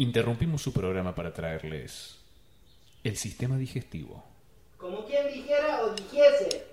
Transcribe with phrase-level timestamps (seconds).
[0.00, 2.20] Interrumpimos su programa para traerles
[3.02, 4.24] el sistema digestivo.
[4.76, 6.68] Como quien dijera o dijese.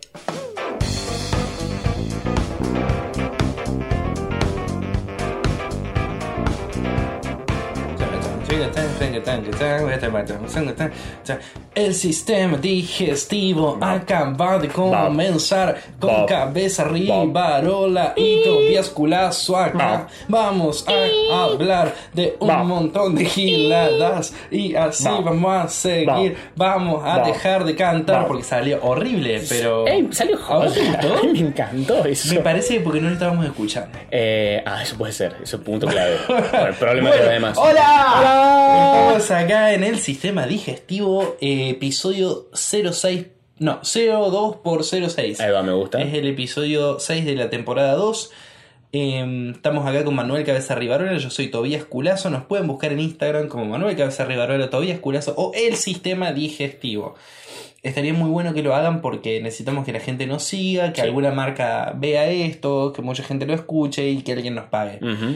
[11.75, 20.08] El sistema digestivo acaba de comenzar con cabeza arriba, rola y Tobias culazo acá.
[20.27, 26.38] Vamos a hablar de un montón de giladas y así vamos a seguir.
[26.55, 29.86] Vamos a dejar de cantar porque salió horrible, pero.
[30.12, 30.38] Salió.
[31.34, 32.34] Me encantó eso.
[32.34, 33.98] Me parece porque no lo estábamos escuchando.
[34.12, 35.36] Eh, ah, eso puede ser.
[35.44, 36.17] Eso es punto clave.
[36.67, 37.58] El problema de los demás.
[37.58, 38.84] ¡Hola!
[38.89, 43.25] Estamos acá en el sistema digestivo, eh, episodio 06.
[43.58, 45.39] No, 02 por 06.
[45.41, 45.99] Ahí va, me gusta.
[46.02, 48.31] Es el episodio 6 de la temporada 2.
[48.94, 52.30] Eh, estamos acá con Manuel Cabeza Rivarola, yo soy Tobías Culazo.
[52.30, 57.16] Nos pueden buscar en Instagram como Manuel Cabeza Rivarola, Tobías Culazo o el sistema digestivo.
[57.81, 61.08] Estaría muy bueno que lo hagan porque necesitamos que la gente nos siga, que Sí.
[61.08, 64.97] alguna marca vea esto, que mucha gente lo escuche y que alguien nos pague.
[65.02, 65.36] Ujú.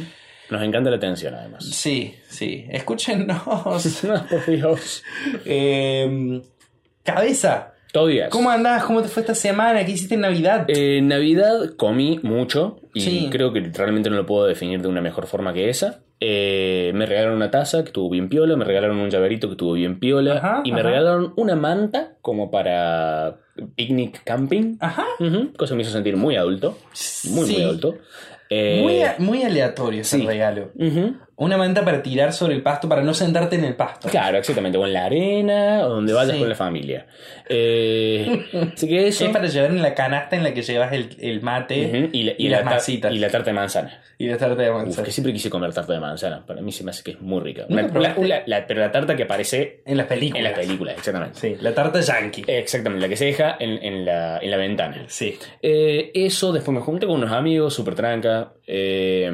[0.50, 1.64] Nos encanta la atención, además.
[1.66, 2.66] Sí, sí.
[2.70, 3.42] Escúchenos.
[4.04, 5.04] No, por Dios.
[5.46, 6.42] Eh,
[7.04, 8.30] cabeza, Tobias.
[8.30, 8.84] ¿cómo andás?
[8.84, 9.84] ¿Cómo te fue esta semana?
[9.86, 10.66] ¿Qué hiciste en Navidad?
[10.68, 13.28] En Navidad comí mucho y Sí.
[13.32, 16.02] creo que realmente no lo puedo definir de una mejor forma que esa.
[16.22, 19.72] Eh, me regalaron una taza que estuvo bien piola, me regalaron un llaverito que estuvo
[19.74, 20.90] bien piola Ajá, y me ajá.
[20.90, 23.38] regalaron una manta como para
[23.76, 24.76] picnic camping.
[24.82, 25.06] Ajá.
[25.20, 26.78] Ujú, Cosa que me hizo sentir muy adulto.
[27.30, 27.54] Muy, Sí.
[27.54, 27.96] muy adulto.
[28.50, 30.26] Eh, Muy, muy aleatorio ese sí.
[30.26, 30.72] regalo.
[31.40, 34.10] Una manta para tirar sobre el pasto, para no sentarte en el pasto.
[34.10, 34.78] Claro, exactamente.
[34.78, 36.40] O en la arena, o donde vayas Sí.
[36.40, 37.06] con la familia.
[37.48, 39.26] Eh, así que eso.
[39.26, 42.32] Es para llevar en la canasta en la que llevas el, el mate y, la,
[42.34, 43.14] y y la las masitas.
[43.14, 44.02] Y la tarta de manzana.
[44.18, 45.06] y la tarta de Uf, manzana.
[45.06, 46.46] que siempre quise comer tarta de manzana.
[46.46, 47.66] Para mí se me hace que es muy rica.
[47.70, 50.38] La- pero la tarta que aparece En las películas.
[50.40, 51.40] en las películas, exactamente.
[51.40, 52.44] Sí, la tarta yankee.
[52.48, 55.06] Exactamente, la que se deja en, en la, en la ventana.
[55.08, 55.38] Sí.
[55.62, 58.52] Eh, eso, después me junté con unos amigos, súper tranca.
[58.68, 59.32] Eh,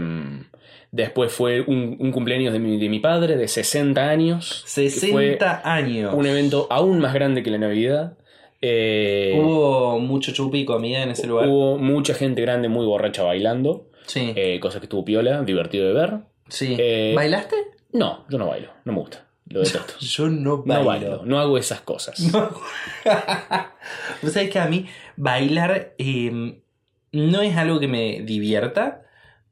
[0.91, 4.61] después fue un, un cumpleaños de mi, de mi padre de 60 años.
[4.75, 6.13] que 60 años.
[6.13, 8.17] Un evento aún más grande que la Navidad.
[8.61, 11.47] Eh, Hubo mucho chupi y comida en ese lugar.
[11.47, 13.89] hubo mucha gente grande muy borracha bailando.
[14.07, 14.33] Sí.
[14.35, 16.13] Eh, cosa que estuvo piola, divertido de ver.
[16.47, 16.75] sí.
[16.79, 17.55] eh, ¿Bailaste?
[17.93, 19.25] No, yo no bailo, no me gusta.
[19.47, 19.93] Lo detesto.
[19.99, 22.19] Yo no No bailo, no hago esas cosas.
[24.21, 26.59] Vos sabés que a mí bailar eh,
[27.11, 29.03] no es algo que me divierta,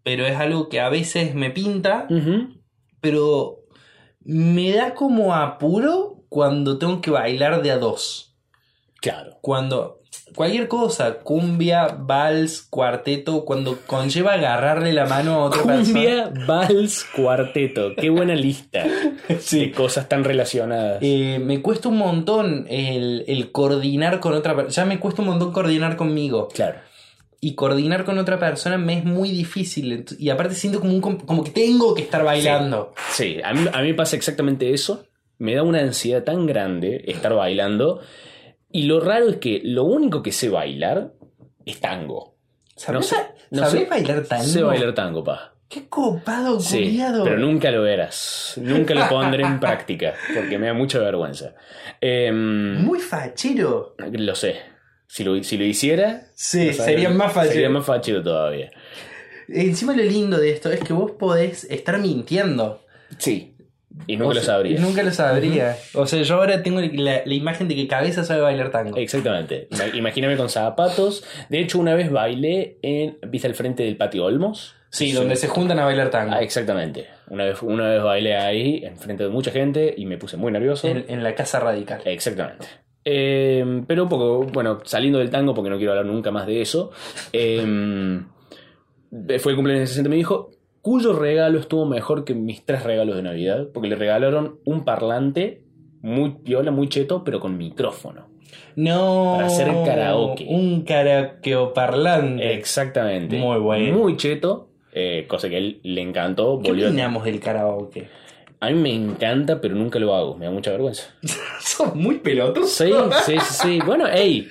[0.03, 2.07] pero es algo que a veces me pinta,
[3.01, 3.59] pero
[4.21, 8.35] me da como apuro cuando tengo que bailar de a dos.
[9.01, 9.37] Claro.
[9.41, 10.01] Cuando
[10.35, 15.83] cualquier cosa, cumbia, vals, cuarteto, cuando conlleva agarrarle la mano a otra persona.
[15.83, 17.95] Cumbia, vals, cuarteto.
[17.95, 18.85] Qué buena lista
[19.51, 20.99] de cosas tan relacionadas.
[21.01, 24.73] Eh, me cuesta un montón el, el coordinar con otra persona.
[24.73, 26.47] Ya me cuesta un montón coordinar conmigo.
[26.53, 26.79] Claro.
[27.45, 30.05] Y coordinar con otra persona me es muy difícil.
[30.17, 32.93] Y aparte siento como, un, como que tengo que estar bailando.
[33.11, 35.05] Sí, a mí, a mí me pasa exactamente eso.
[35.39, 37.99] Me da una ansiedad tan grande estar bailando.
[38.71, 41.13] Y lo raro es que lo único que sé bailar
[41.65, 42.37] es tango.
[42.75, 43.15] ¿Sabés, No sé,
[43.51, 43.89] no sabés sé.
[43.89, 44.43] bailar tango?
[44.45, 45.49] Sé bailar tango, pa.
[45.67, 47.23] Qué copado, Sí, culiado.
[47.23, 48.53] pero nunca lo verás.
[48.61, 51.55] Nunca lo pondré en práctica, porque me da mucha vergüenza.
[51.99, 53.95] Em, Muy fachero.
[53.97, 54.57] lo sé.
[55.13, 57.53] Si lo, si lo hiciera, Sí, sería más fachero.
[57.53, 58.72] Sería más fachero todavía.
[59.47, 62.81] Encima lo lindo de esto es que vos podés estar mintiendo.
[63.19, 63.56] Sí.
[64.07, 64.79] Y nunca O lo sea, sabría.
[64.79, 65.78] Nunca lo sabría.
[65.94, 68.97] O sea, yo ahora tengo la, la imagen de que cabeza sabe bailar tango.
[68.97, 69.68] Exactamente.
[69.69, 71.24] Ima- Imagíname con zapatos.
[71.50, 73.19] De hecho, una vez bailé en.
[73.28, 74.74] ¿Viste al frente del patio Olmos?
[74.90, 76.34] Sí, donde se juntan a bailar tango.
[76.34, 77.06] Ah, exactamente.
[77.28, 80.51] Una vez, una vez bailé ahí, en frente de mucha gente, y me puse muy
[80.51, 80.88] nervioso.
[80.88, 82.01] En, en la casa radical.
[82.06, 82.66] Exactamente.
[83.05, 86.61] Eh, pero un poco, bueno, saliendo del tango, porque no quiero hablar nunca más de
[86.61, 86.91] eso.
[87.33, 88.21] eh,
[89.39, 93.15] fue el cumpleaños de 60, me dijo, cuyo regalo estuvo mejor que mis tres regalos
[93.15, 95.63] de Navidad, porque le regalaron un parlante
[96.01, 98.27] muy piola, muy cheto, pero con micrófono.
[98.75, 99.33] No.
[99.35, 100.45] Para hacer karaoke.
[100.49, 102.53] Un karaokeoparlante.
[102.53, 103.38] Exactamente.
[103.38, 103.97] Muy bueno.
[103.97, 106.59] Muy cheto, eh, cosa que a él le encantó.
[106.63, 108.07] ¿Qué opinamos del karaoke?
[108.63, 111.04] A mí me encanta, pero nunca lo hago, me da mucha vergüenza.
[111.60, 112.65] Sos muy pelotudo.
[112.68, 112.92] Sí,
[113.25, 113.80] sí, sí, sí.
[113.86, 114.48] Bueno, hey,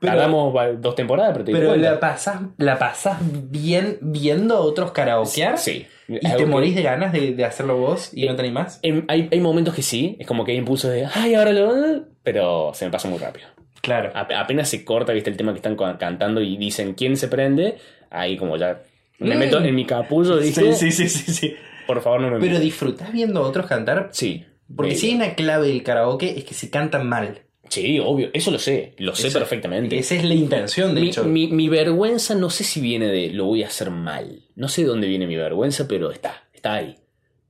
[0.00, 4.92] Pero- tardamos dos temporadas, pero te Pero la pasás, la pasás bien viendo a otros
[4.92, 5.58] karaokear.
[5.58, 5.86] Sí.
[6.06, 8.78] Y te que- morís de ganas de, de hacerlo vos y no te animás.
[8.82, 12.04] Em, hay, hay momentos que sí, es como que hay impulsos de, ay, ahora lo...
[12.22, 13.46] Pero se me pasa muy rápido.
[13.82, 14.10] Claro.
[14.14, 17.28] Ap- apenas se corta, viste, el tema que están ca- cantando y dicen quién se
[17.28, 17.76] prende,
[18.10, 18.82] ahí como ya
[19.18, 19.38] Me Mm.
[19.38, 21.54] meto en mi capullo, dije, Sí, sí, sí, sí, sí.
[21.88, 22.60] Por favor no me Pero metas".
[22.62, 24.10] disfrutás viendo a otros cantar.
[24.12, 24.44] Sí.
[24.76, 27.42] Porque Eh, si hay una clave del karaoke es que se cantan mal.
[27.70, 29.98] Sí, obvio, eso lo sé, lo sé perfectamente.
[29.98, 31.24] Esa es la intención, de Mi, hecho.
[31.24, 34.42] mi- mi vergüenza no sé si viene de lo voy a hacer mal.
[34.54, 36.94] No sé de dónde viene mi vergüenza, pero está, está ahí.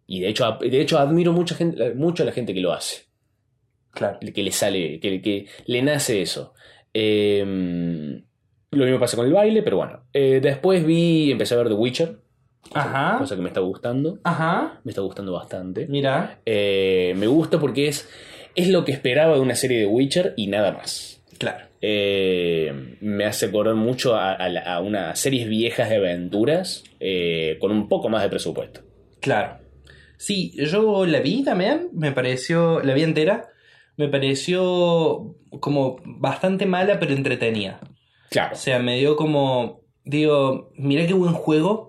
[0.06, 3.02] Y de hecho, de hecho admiro mucha gente, mucho a la gente que lo hace.
[3.90, 4.18] Claro.
[4.20, 6.54] que le sale, que, que le nace eso.
[6.94, 8.20] Eh,
[8.70, 10.04] lo mismo pasa con el baile, pero bueno.
[10.12, 12.18] Eh, después vi, empecé a ver The Witcher,
[12.74, 13.18] Ajá.
[13.18, 14.18] cosa que me está gustando.
[14.24, 14.80] Ajá.
[14.84, 15.86] Me está gustando bastante.
[15.88, 16.40] Mira.
[16.44, 18.08] Eh, me gusta porque es,
[18.54, 21.22] es lo que esperaba de una serie de Witcher y nada más.
[21.38, 21.66] Claro.
[21.80, 27.70] Eh, me hace acordar mucho a, a a unas series viejas de aventuras eh, con
[27.70, 28.80] un poco más de presupuesto.
[29.20, 29.58] Claro.
[30.16, 33.46] Sí, yo la vi también, me pareció, la vi entera,
[33.96, 37.78] me pareció como bastante mala pero entretenida.
[38.30, 38.54] Claro.
[38.54, 41.87] O sea, me dio como, digo, mira qué buen juego,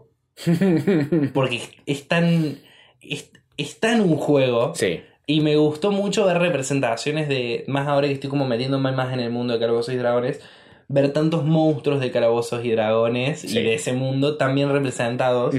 [1.33, 2.57] porque es tan,
[3.01, 4.73] es, es tan un juego.
[4.75, 5.01] sí.
[5.25, 9.19] Y me gustó mucho ver representaciones de, más ahora que estoy como metiéndome más en
[9.19, 10.41] el mundo de Calabozos y Dragones,
[10.87, 13.55] ver tantos monstruos de Calabozos y Dragones Sí.
[13.59, 15.53] y de ese mundo también representados.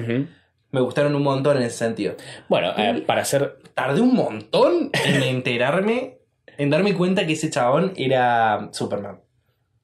[0.73, 2.15] Me gustaron un montón en ese sentido.
[2.49, 6.19] Bueno, eh, para hacer Tardé un montón en enterarme,
[6.59, 9.21] en darme cuenta que ese chabón era Superman.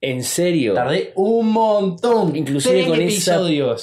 [0.01, 0.73] En serio.
[0.73, 2.35] Tardé un montón.
[2.35, 3.39] Inclusive con esa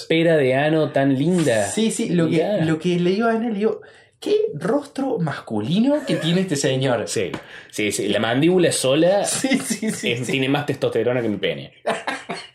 [0.09, 1.67] pera de ano tan linda.
[1.67, 3.81] Sí, sí, lo que, lo que le digo a Ana, le digo,
[4.21, 7.05] qué rostro masculino que tiene este señor.
[7.09, 7.33] Sí,
[7.71, 8.09] sí, sí.
[8.09, 10.13] La mandíbula sola Sí, sí, sí.
[10.13, 10.33] es- sí.
[10.33, 11.73] tiene más testosterona que mi pene.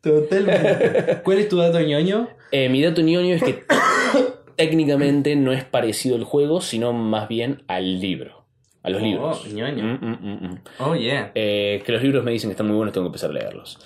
[0.00, 1.20] Totalmente.
[1.22, 2.28] ¿Cuál es tu dato ñoño?
[2.52, 3.64] Eh, mi dato ñoño es que
[4.56, 8.43] técnicamente no es parecido al juego, sino más bien al libro.
[8.84, 9.52] A los Oh, libros.
[9.52, 9.82] ñoño.
[9.82, 10.58] Mm, mm, mm.
[10.78, 11.32] Oh, yeah.
[11.34, 13.78] Eh, que los libros me dicen que están muy buenos, tengo que empezar a leerlos.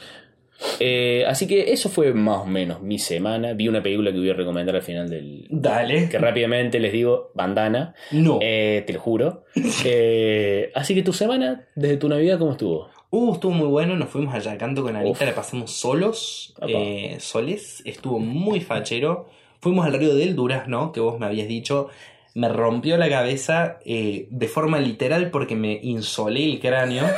[0.81, 3.53] Eh, así que eso fue más o menos mi semana.
[3.53, 5.47] Vi una película que voy a recomendar al final del.
[5.51, 6.09] Dale.
[6.09, 7.95] Que rápidamente les digo, bandana.
[8.11, 8.41] No.
[8.43, 9.45] Eh, te lo juro.
[9.85, 12.89] Eh, así que tu semana, desde tu Navidad, ¿cómo estuvo?
[13.11, 15.23] Uh, estuvo muy bueno, nos fuimos allá canto con Anita, Uf.
[15.23, 16.55] la pasamos solos,
[17.21, 19.29] soles, estuvo muy fachero.
[19.61, 21.89] Fuimos al río del Durazno, que vos me habías dicho,
[22.35, 27.05] me rompió la cabeza eh, de forma literal porque me insolé el cráneo.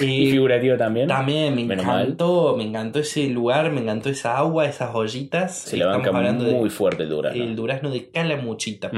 [0.00, 1.06] Y figurativo también.
[1.06, 2.00] también me Menos mal.
[2.04, 5.54] encantó, me encantó ese lugar, me encantó esa agua, esas ollitas.
[5.58, 7.44] Se la banca hablando muy de fuerte el Durazno.
[7.44, 8.90] el durazno de Calamuchita.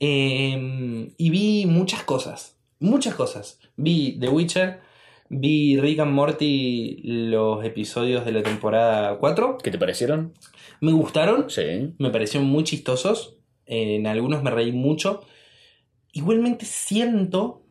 [0.00, 2.56] Eh, y vi muchas cosas.
[2.80, 3.60] Muchas cosas.
[3.76, 4.80] Vi The Witcher.
[5.28, 9.58] Vi Rick and Morty los episodios de la temporada 4.
[9.62, 10.32] ¿Qué te parecieron?
[10.80, 11.48] Me gustaron.
[11.48, 11.94] Sí.
[11.98, 13.36] Me parecieron muy chistosos.
[13.66, 15.24] En algunos me reí mucho.
[16.12, 17.62] Igualmente siento.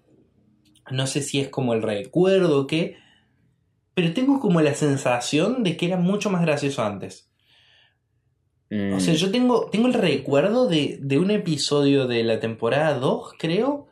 [0.92, 2.98] No sé si es como el recuerdo o qué.
[3.94, 7.32] Pero tengo como la sensación de que era mucho más gracioso antes.
[8.70, 12.98] Mm, O sea, yo tengo, tengo el recuerdo de, de un episodio de la temporada
[13.00, 13.88] 2, creo,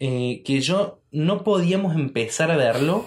[0.00, 3.06] eh, que yo no podíamos empezar a verlo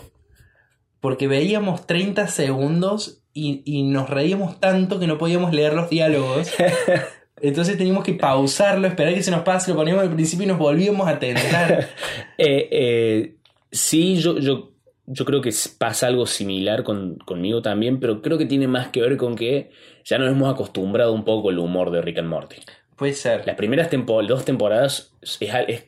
[0.99, 6.51] porque veíamos 30 segundos y, y nos reíamos tanto que no podíamos leer los diálogos.
[7.42, 10.57] Entonces teníamos que pausarlo, esperar que se nos pase, lo poníamos al principio y nos
[10.57, 11.88] volvíamos a tentar.
[12.38, 13.36] eh, eh,
[13.72, 14.72] sí, yo, yo,
[15.06, 19.01] yo creo que pasa algo similar con, conmigo también, pero creo que tiene más que
[19.01, 19.69] ver con que
[20.04, 22.58] ya nos hemos acostumbrado un poco al humor de Rick and Morty.
[22.96, 23.46] Puede ser.
[23.46, 25.86] Las primeras tempo- dos temporadas es- es-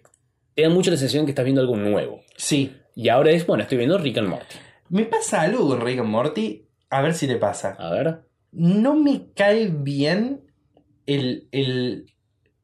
[0.53, 2.21] te da mucho la sensación que estás viendo algo nuevo.
[2.35, 2.75] Sí.
[2.95, 4.55] Y ahora es, bueno, estoy viendo Rick and Morty.
[4.89, 6.65] Me pasa algo con Rick and Morty.
[6.91, 7.75] A ver si te pasa.
[7.79, 8.19] A ver.
[8.51, 10.41] no me cae bien
[11.15, 12.05] el, el,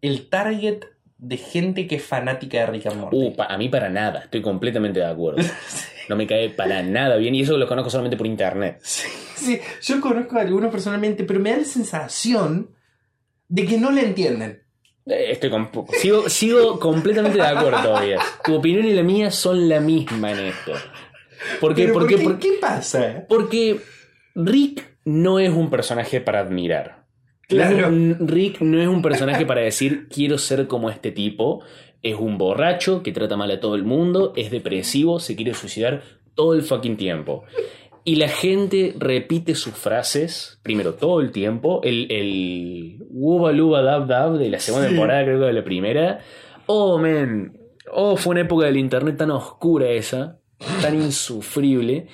[0.02, 0.80] el target
[1.18, 3.18] de gente que es fanática de Rick and Morty.
[3.18, 5.42] Uh, pa- a mí para nada, estoy completamente de acuerdo.
[6.08, 8.78] No me cae para nada bien y eso lo conozco solamente por internet.
[8.84, 12.70] Sí, sí, yo conozco a algunos personalmente, pero me da la sensación
[13.48, 14.62] de que no le entienden.
[15.08, 15.50] Eh, Estoy
[16.00, 18.20] sigo, sigo completamente de acuerdo todavía.
[18.44, 20.74] Tu opinión y la mía son la misma en esto.
[21.60, 21.82] ¿Por qué?
[21.86, 22.16] Pero ¿Por ¿por qué?
[22.18, 22.24] qué?
[22.24, 23.26] Por- ¿Qué pasa?
[23.28, 23.80] Porque
[24.36, 27.05] Rick no es un personaje para admirar.
[27.48, 27.90] Claro.
[28.20, 31.62] Rick no es un personaje para decir quiero ser como este tipo.
[32.02, 36.04] Es un borracho que trata mal a todo el mundo, es depresivo, se quiere suicidar
[36.36, 37.44] todo el fucking tiempo.
[38.04, 44.38] Y la gente repite sus frases, primero todo el tiempo, el, el Luba Dab Dab
[44.38, 44.94] de la segunda Sí.
[44.94, 46.20] temporada, creo que de la primera.
[46.68, 47.58] Oh, man.
[47.92, 50.38] Oh, fue una época del internet tan oscura esa,
[50.82, 52.08] tan insufrible.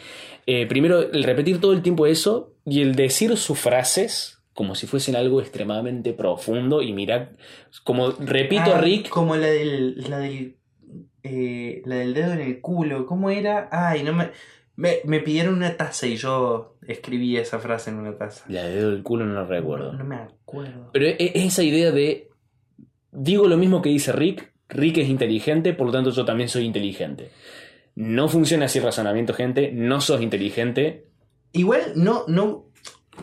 [0.46, 4.88] Eh, primero, el repetir todo el tiempo eso y el decir sus frases como si
[4.88, 7.32] fuesen algo extremadamente profundo y mirar,
[7.84, 10.58] como repito Ah, Rick, Como la del, la del,
[11.24, 13.06] eh, la del dedo en el culo.
[13.06, 13.70] ¿Cómo era?
[13.72, 14.30] Ay, no me...
[14.78, 18.46] Me, me pidieron una taza y yo escribí esa frase en una taza.
[18.48, 19.94] La de dedo del culo no la recuerdo.
[19.94, 20.90] No me acuerdo.
[20.94, 22.30] Pero e- es esa idea de.
[23.12, 24.54] Digo lo mismo que dice Rick.
[24.70, 27.30] Rick es inteligente, por lo tanto yo también soy inteligente.
[27.96, 29.72] No funciona así el razonamiento, gente.
[29.72, 31.06] No sos inteligente.
[31.52, 32.71] Igual no, no.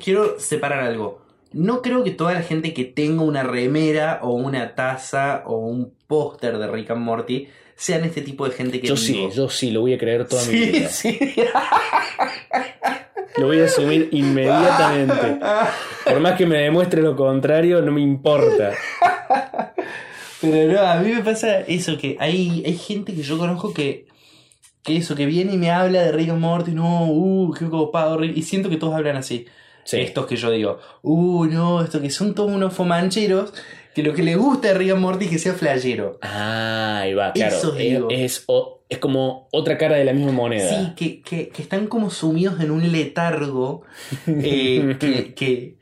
[0.02, 1.22] Quiero separar algo.
[1.52, 5.94] No creo que toda la gente que tenga una remera o una taza o un
[6.06, 9.30] póster de Rick and Morty sean este tipo de gente que Yo digo.
[9.30, 10.88] sí, yo sí, lo voy a creer toda mi vida.
[10.90, 11.18] sí.
[13.36, 15.38] Lo voy a asumir inmediatamente.
[16.04, 18.72] Por más que me demuestre lo contrario, no me importa.
[20.40, 24.06] Pero no, a mí me pasa eso, que hay, hay gente que yo conozco que,
[24.82, 28.18] que eso, que viene y me habla de Rick and Morty, no, uh, qué copado,
[28.18, 29.46] Rick", y siento que todos hablan así.
[29.88, 30.00] Sí.
[30.00, 33.54] Estos que yo digo, uh, no, estos que son todos unos fomancheros,
[33.94, 36.18] que lo que les gusta de Rick and Morty es que sea flayero.
[36.20, 37.56] Ah, ahí va, claro.
[37.56, 38.08] Eso Es, digo.
[38.10, 38.44] es,
[38.90, 40.68] es como otra cara de la misma moneda.
[40.68, 43.80] Sí, que, que, que están como sumidos en un letargo
[44.26, 45.78] eh, que, que,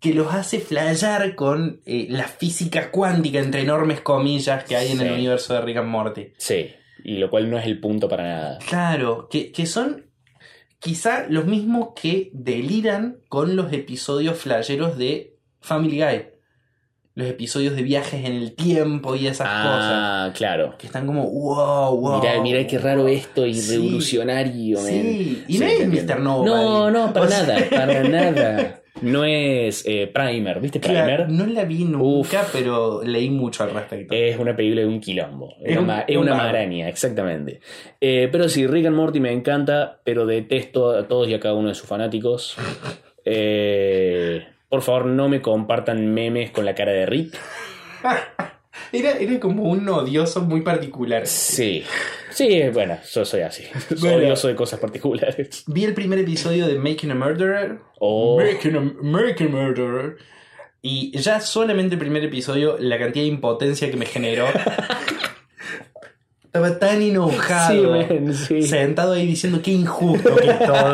[0.00, 5.00] que los hace flayar con eh, la física cuántica, entre enormes comillas, que hay en
[5.00, 6.28] el universo de Rick and Morty.
[6.36, 6.72] Sí,
[7.04, 8.58] y lo cual no es el punto para nada.
[8.68, 10.09] Claro, que, que son
[10.80, 16.22] quizá los mismos que deliran con los episodios flayeros de Family Guy.
[17.14, 19.92] Los episodios de viajes en el tiempo y esas cosas.
[19.92, 20.76] Ah, claro.
[20.78, 22.20] Que están como, wow, wow.
[22.20, 23.76] Mirá, mirá qué raro esto y Sí.
[23.76, 24.78] revolucionario.
[24.78, 25.86] Sí, y no es.
[25.88, 26.20] Mr.
[26.20, 26.48] Nobody.
[26.50, 28.79] No, no, para O sea, nada, para nada.
[29.02, 31.04] No es eh, Primer, ¿viste Primer?
[31.04, 34.14] Claro, no la vi nunca, pero leí mucho al respecto.
[34.14, 35.54] Es una película de un quilombo.
[35.62, 37.60] Es, Es un- una, es un una maraña, exactamente.
[38.00, 41.54] Eh, pero sí, Rick and Morty me encanta, pero detesto a todos y a cada
[41.54, 42.56] uno de sus fanáticos.
[43.24, 47.38] Eh, por favor, no me compartan memes con la cara de Rick.
[48.92, 51.26] Era, era como un odioso muy particular.
[51.26, 51.84] Sí.
[52.30, 53.64] Sí, bueno, yo soy así.
[53.88, 54.16] Soy Bueno.
[54.18, 55.64] odioso de cosas particulares.
[55.66, 57.78] Vi el primer episodio de Making a Murderer.
[57.98, 58.40] Oh.
[58.40, 60.16] Making a, Making a Murderer.
[60.82, 64.46] Y ya solamente el primer episodio, la cantidad de impotencia que me generó.
[66.44, 67.72] Estaba tan enojado.
[67.72, 68.62] Sí, men, sí.
[68.62, 70.92] Sentado ahí diciendo qué injusto que es todo.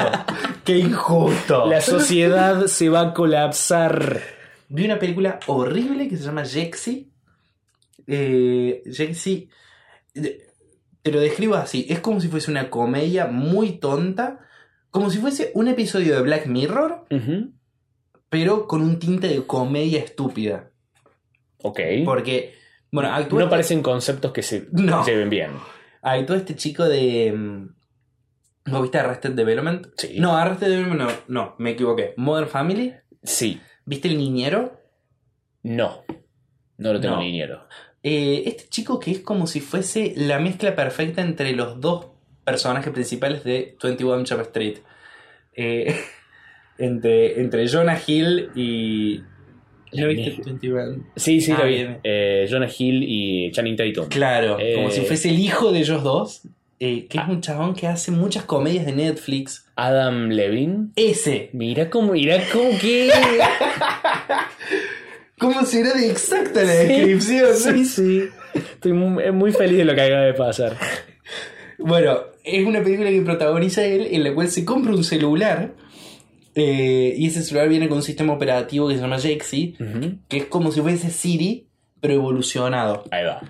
[0.65, 1.67] Qué injusto.
[1.67, 4.21] La sociedad se va a colapsar.
[4.69, 7.11] Vi una película horrible que se llama Jexy.
[8.07, 9.49] Eh, Jexy.
[10.13, 11.87] Te lo describo así.
[11.89, 14.41] Es como si fuese una comedia muy tonta.
[14.91, 17.05] Como si fuese un episodio de Black Mirror,
[18.29, 20.71] pero con un tinte de comedia estúpida.
[21.63, 21.81] Ok.
[22.05, 22.55] Porque,
[22.91, 25.05] bueno, actúa, No parecen conceptos que se No.
[25.07, 25.51] lleven bien.
[26.03, 27.33] actúa este chico de.
[27.33, 27.69] mm,
[28.67, 29.87] ¿No viste Arrested Development?
[29.97, 30.19] Sí.
[30.19, 32.15] No, Arrested Development no, no, me equivoqué.
[32.17, 32.95] Modern Family.
[33.23, 33.61] Sí.
[33.85, 34.81] ¿Viste el niñero?
[35.63, 36.05] No.
[36.79, 37.21] No lo tengo No.
[37.21, 37.67] ni niñero.
[38.09, 42.07] Eh, este chico que es como si fuese la mezcla perfecta entre los dos
[42.45, 44.77] personajes principales de 21 Jump Street.
[45.57, 45.93] Eh,
[46.79, 49.23] entre, entre Jonah Hill y...
[49.93, 51.05] ¿No viste 21?
[51.17, 51.85] Sí, sí, Ah, lo vi.
[52.05, 54.09] Eh, Jonah Hill y Channing Tatum.
[54.09, 56.43] Claro, como si fuese el hijo de ellos dos.
[56.79, 59.67] eh, que es un chabón que hace muchas comedias de Netflix.
[59.75, 60.89] Adam Levine.
[60.97, 61.51] Ese.
[61.55, 63.11] Mira cómo, mira cómo que.
[65.39, 67.55] ¿Cómo será de exacta la descripción?
[67.57, 68.29] Sí, sí.
[68.55, 70.77] Estoy muy, muy feliz de lo que acaba de pasar.
[71.79, 75.73] Bueno, es una película que protagoniza él en la cual se compra un celular
[76.55, 80.19] eh, y ese celular viene con un sistema operativo que se llama Jexy, Ujú.
[80.29, 81.67] que es como si fuese Siri,
[82.01, 83.05] pero evolucionado.
[83.11, 83.43] Ahí va.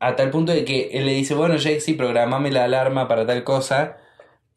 [0.00, 3.44] A tal punto de que él le dice, bueno, Jexy, programame la alarma para tal
[3.44, 3.98] cosa.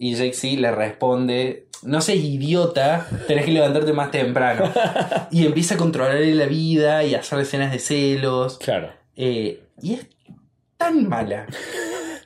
[0.02, 4.72] Y Jexy le responde, no seas idiota, tenés que levantarte más temprano.
[5.32, 8.58] y empieza a controlarle la vida y a hacer escenas de celos.
[8.60, 8.94] Claro.
[9.18, 10.08] Eh, y es
[10.78, 11.48] tan mala.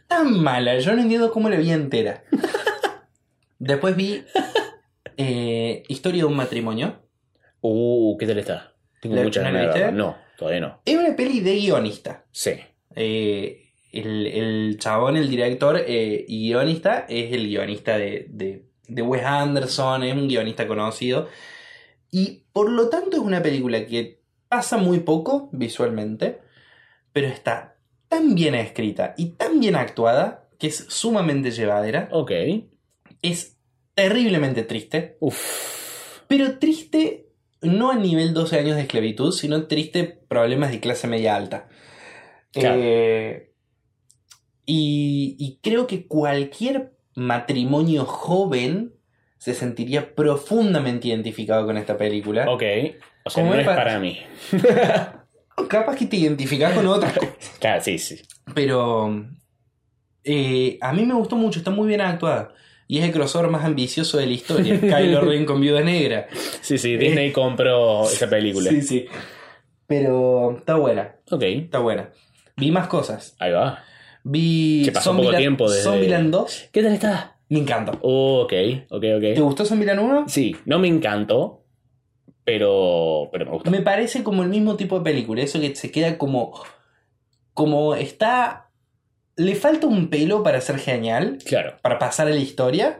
[0.08, 0.78] Tan mala.
[0.78, 2.24] Yo no entiendo cómo la vi entera.
[3.58, 4.24] Después vi
[5.18, 7.02] eh, Historia de un matrimonio.
[7.62, 8.76] Uh, ¿qué tal está?
[9.02, 9.94] Tengo ¿La- muchas ganas.
[9.94, 10.80] No, todavía no.
[10.86, 12.24] Es una peli de guionista.
[12.32, 12.52] Sí.
[12.96, 13.63] Eh,
[13.94, 19.24] el, el chabón, el director eh, y guionista, es el guionista de, de, de Wes
[19.24, 21.30] Anderson, es un guionista conocido.
[22.12, 26.42] Y por lo tanto es una película que pasa muy poco visualmente,
[27.12, 32.10] pero está tan bien escrita y tan bien actuada que es sumamente llevadera.
[32.12, 32.32] Ok.
[33.22, 33.58] Es
[33.96, 36.22] terriblemente triste, Uf.
[36.28, 37.30] pero triste
[37.62, 41.70] no a nivel 12 años de esclavitud, sino triste problemas de clase media alta.
[42.52, 42.80] Claro.
[42.84, 43.53] Eh,
[44.66, 48.94] y, y creo que cualquier matrimonio joven
[49.38, 52.50] se sentiría profundamente identificado con esta película.
[52.50, 52.64] Ok.
[53.26, 54.20] O sea, ¿Cómo no es es pa- para mí.
[55.70, 57.56] Capaz que te identificás con otras cosas.
[57.60, 58.22] Claro, sí, sí.
[58.56, 59.26] Pero
[60.24, 62.54] eh, a mí me gustó mucho, está muy bien actuada.
[62.88, 64.80] Y es el crossover más ambicioso de la historia.
[64.80, 66.28] Kylo Ren con Viuda Negra.
[66.62, 68.70] Sí, sí, Disney compró esa película.
[68.70, 69.06] Sí, sí.
[69.88, 72.10] Pero está buena, Ok, está buena.
[72.58, 73.36] Vi más cosas.
[73.40, 73.84] ahí va.
[74.24, 76.70] Vi Que pasó poco tiempo desde- Zombieland 2.
[76.72, 77.38] ¿Qué tal está?
[77.50, 78.00] Me encantó.
[78.02, 78.54] Oh, ok,
[78.90, 79.40] ok, ¿Te ok.
[79.46, 80.26] gustó Zombieland 1?
[80.30, 81.66] Sí, no me encantó,
[82.44, 83.70] pero, pero me gustó.
[83.72, 85.42] Me parece como el mismo tipo de película.
[85.44, 86.54] Eso que se queda como.
[87.54, 88.70] Como está.
[89.36, 91.38] Le falta un pelo para ser genial.
[91.46, 91.78] Claro.
[91.82, 93.00] Para pasar a la historia.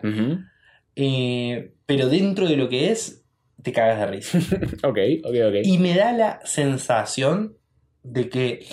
[0.96, 3.22] Eh, pero dentro de lo que es.
[3.62, 4.38] Te cagas de risa.
[4.84, 5.56] Ok, ok, ok.
[5.64, 7.58] Y me da la sensación
[8.04, 8.66] de que.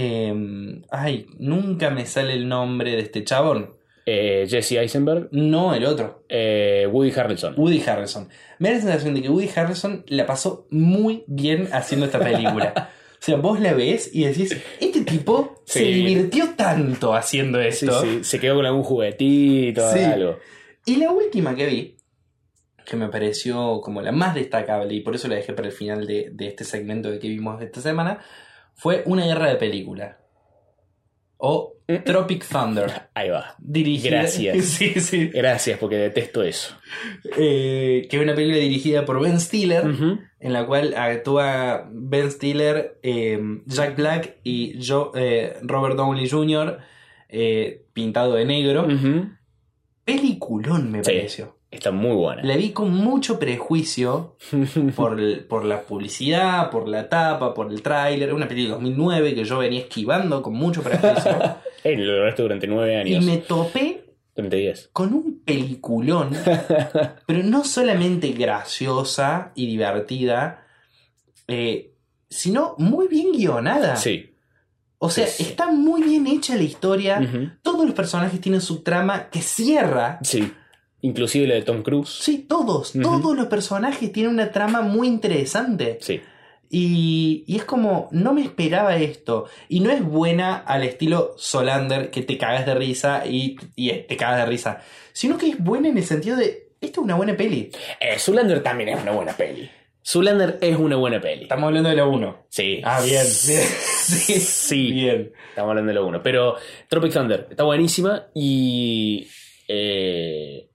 [0.00, 3.74] Eh, ay, nunca me sale el nombre de este chabón.
[4.06, 6.24] Eh, Jesse Eisenberg, No, el otro.
[6.28, 7.54] eh, Woody Harrelson.
[7.56, 8.28] Woody Harrelson.
[8.58, 12.90] Me da la sensación de que Woody Harrelson la pasó muy bien haciendo esta película.
[13.20, 15.92] O sea, vos la ves y decís, este tipo se Sí.
[15.92, 18.00] divirtió tanto haciendo Sí, esto.
[18.00, 19.98] sí, se quedó con algún juguetito, Sí.
[19.98, 20.38] algo.
[20.86, 21.96] Y la última que vi,
[22.86, 26.06] que me pareció como la más destacable, y por eso la dejé para el final
[26.06, 28.20] de, de este segmento de que vimos esta semana,
[28.80, 30.16] fue Una guerra de película.
[31.42, 33.08] O Tropic Thunder.
[33.14, 33.54] Ahí va.
[33.58, 34.18] Dirigida.
[34.20, 34.56] Gracias.
[34.64, 35.28] Sí, sí.
[35.28, 36.76] Gracias, porque detesto eso.
[37.36, 39.84] Eh, que es una película dirigida por Ben Stiller.
[40.38, 46.78] En la cual actúa Ben Stiller, eh, Jack Black y yo, eh, Robert Downey Jr.
[47.92, 48.86] pintado de negro.
[48.86, 49.30] Ujú.
[50.04, 51.12] Peliculón me Sí.
[51.12, 51.56] pareció.
[51.70, 52.42] Está muy buena.
[52.42, 54.36] La vi con mucho prejuicio
[54.96, 58.34] por, el- por la publicidad, por la tapa, por el tráiler.
[58.34, 61.36] Una película de 2009 que yo venía esquivando con mucho prejuicio.
[61.82, 63.24] Eh, lo lograste durante nueve y años.
[63.24, 64.04] me topé
[64.36, 64.90] Durante diez.
[64.92, 66.28] con un peliculón,
[67.26, 70.66] pero no solamente graciosa y divertida,
[71.48, 71.94] eh,
[72.28, 73.96] sino muy bien guionada.
[73.96, 74.34] Sí.
[74.98, 77.18] O sea, Sí, está muy bien hecha la historia.
[77.62, 80.18] Todos los personajes tienen su trama que cierra.
[80.22, 80.52] Sí.
[81.02, 82.08] Inclusive la de Tom Cruise.
[82.08, 82.92] Sí, todos.
[82.92, 85.98] Todos los personajes tienen una trama muy interesante.
[86.00, 86.20] Sí.
[86.72, 89.46] Y, y es como, no me esperaba esto.
[89.68, 94.16] Y no es buena al estilo Solander, que te cagas de risa y, y te
[94.16, 94.82] cagas de risa.
[95.12, 97.70] Sino que es buena en el sentido de, esta es una buena peli.
[97.98, 99.68] Eh, Zoolander también es una buena peli.
[100.02, 101.42] Zoolander es una buena peli.
[101.42, 102.46] Estamos hablando de la 1.
[102.48, 102.80] Sí.
[102.84, 103.26] Ah, bien.
[103.46, 103.62] bien.
[104.10, 104.40] Sí.
[104.40, 104.92] Sí.
[104.92, 105.32] Bien.
[105.50, 106.22] Estamos hablando de lo uno.
[106.22, 106.56] Pero
[106.88, 109.28] Tropic Thunder está buenísima y.
[109.68, 110.69] eh,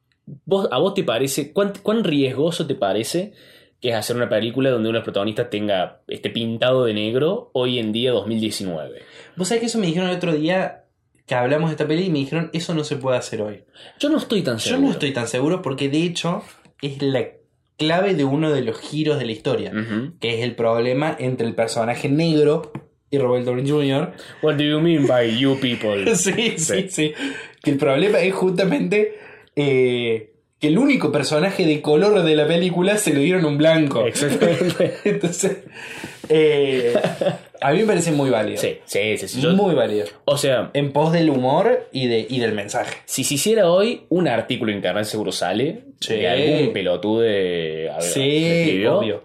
[0.45, 1.51] ¿vos, ¿A vos te parece.
[1.53, 3.33] Cuán, cuán riesgoso te parece
[3.81, 7.49] que es hacer una película donde uno de los protagonistas tenga este pintado de negro
[7.53, 9.01] hoy en día 2019?
[9.35, 10.85] Vos sabés que eso me dijeron el otro día
[11.25, 13.63] que hablamos de esta peli y me dijeron, eso no se puede hacer hoy.
[13.99, 14.87] Yo no estoy tan Yo seguro.
[14.87, 16.43] no estoy tan seguro porque de hecho
[16.81, 17.25] es la
[17.77, 19.71] clave de uno de los giros de la historia,
[20.19, 22.71] que es el problema entre el personaje negro
[23.09, 24.13] y Robert Downey Jr.
[24.41, 26.15] What do you mean by you people?
[26.15, 27.13] sí, sí, sí.
[27.61, 29.17] Que el problema es justamente
[29.55, 34.05] eh, que el único personaje de color de la película se lo dieron un blanco.
[34.05, 34.95] Exactamente.
[35.05, 35.57] Entonces,
[36.29, 36.93] eh,
[37.61, 38.57] a mí me parece muy válido.
[38.57, 39.27] Sí, sí, sí.
[39.27, 39.41] sí.
[39.41, 40.07] Yo- muy válido.
[40.25, 42.95] o sea, En pos del humor y, de, y del mensaje.
[43.05, 46.15] si se hiciera hoy, un artículo en internet seguro sale Sí.
[46.15, 47.89] de algún pelotude.
[47.89, 49.23] a ver, Sí, obvio.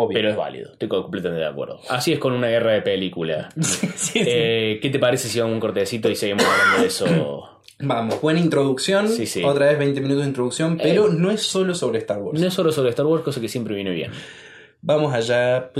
[0.00, 0.14] Obvio.
[0.14, 1.80] Pero es válido, estoy completamente de acuerdo.
[1.88, 3.48] Así es con una guerra de película.
[3.62, 4.20] Sí, sí.
[4.24, 7.57] Eh, ¿Qué te parece si vamos un cortecito y seguimos hablando de eso?
[7.80, 9.08] Vamos, buena introducción.
[9.08, 9.44] Sí, sí.
[9.44, 12.40] Otra vez 20 minutos de introducción, pero no es solo sobre Star Wars.
[12.40, 14.10] No es solo sobre Star Wars, cosa que siempre viene bien.
[14.82, 15.70] Vamos allá.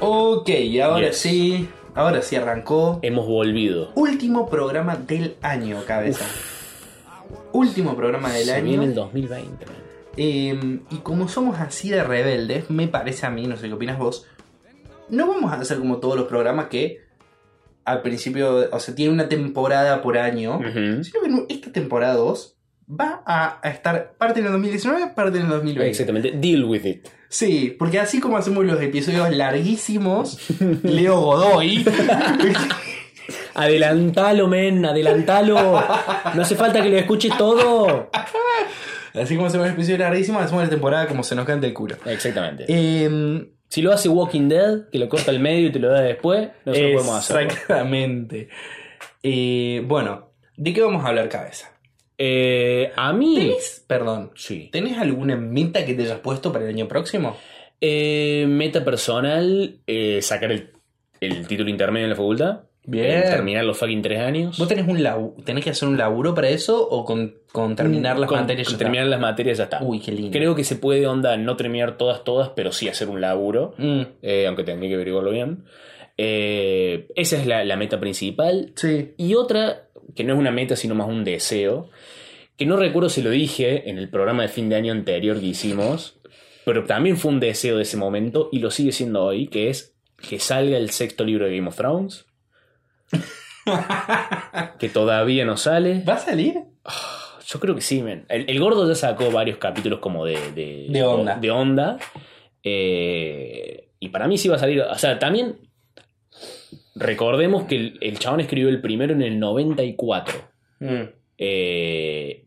[0.00, 0.48] Ok,
[0.82, 1.16] ahora Yes.
[1.18, 3.00] sí, ahora sí arrancó.
[3.02, 3.90] Hemos volvido.
[3.94, 6.24] Último programa del año, cabeza.
[7.52, 8.64] Último programa del Se año.
[8.64, 9.66] viene el 2020.
[9.66, 9.74] man.
[10.16, 13.98] Eh, y como somos así de rebeldes, me parece a mí, no sé qué opinas
[13.98, 14.26] vos,
[15.08, 16.98] no vamos a hacer como todos los programas que
[17.84, 21.04] al principio, o sea, tiene una temporada por año, Ujú.
[21.04, 22.56] sino que esta temporada 2
[23.00, 25.88] va a, a estar parte en el 2019, parte en el 2020.
[25.88, 26.32] Exactamente.
[26.32, 27.08] Deal with it.
[27.30, 30.38] Sí, porque así como hacemos los episodios larguísimos,
[30.82, 31.84] Leo Godoy,
[33.58, 35.54] Adelantalo, men, adelantalo.
[36.34, 38.10] No hace falta que lo escuches todo.
[39.14, 41.96] así como hacemos los episodios larguísimos, hacemos la temporada como se nos canta el culo.
[42.06, 42.64] Exactamente.
[42.68, 46.00] Eh, Si lo hace Walking Dead, que lo corta al medio y te lo da
[46.00, 47.42] después, nosotros podemos hacerlo.
[47.42, 48.48] Exactamente.
[49.22, 51.72] Eh, bueno, ¿de qué vamos a hablar, cabeza?
[52.16, 53.34] Eh, a mí.
[53.36, 54.68] ¿Tenés, perdón, Sí.
[54.72, 57.36] ¿tenés alguna meta que te hayas puesto para el año próximo?
[57.80, 59.80] Eh, meta personal,
[60.20, 60.70] sacar el,
[61.20, 62.60] el título intermedio en la facultad.
[62.90, 63.22] Bien.
[63.22, 64.58] terminar los fucking tres años.
[64.58, 68.18] ¿Vos tenés, un labu- tenés que hacer un laburo para eso o con, con terminar
[68.18, 68.66] las Con- materias?
[68.66, 68.84] con ya está?
[68.84, 69.82] terminar las materias ya está.
[69.82, 70.30] Uy, qué lindo.
[70.30, 73.74] Creo que se puede, onda, no terminar todas, todas, pero sí hacer un laburo.
[73.78, 75.64] Mm, eh, aunque tendría que averiguarlo bien.
[76.16, 78.72] Eh, esa es la, la meta principal.
[78.74, 79.12] sí.
[79.16, 81.90] Y otra, que no es una meta, sino más un deseo,
[82.56, 85.46] que no recuerdo si lo dije en el programa de fin de año anterior que
[85.46, 86.18] hicimos,
[86.64, 89.94] pero también fue un deseo de ese momento y lo sigue siendo hoy, que es
[90.28, 92.26] que salga el sexto libro de Game of Thrones.
[94.78, 96.02] que todavía no sale.
[96.08, 96.62] ¿Va a salir?
[97.46, 98.26] Yo creo que sí, men.
[98.28, 101.36] El, el gordo ya sacó varios capítulos como de, de, De onda.
[101.36, 101.98] de onda.
[102.62, 104.80] Eh, y para mí sí va a salir.
[104.82, 105.58] O sea, también
[106.94, 110.34] recordemos que el, el chabón escribió el primero en el 94.
[110.80, 111.02] Mm,
[111.40, 112.44] Eh,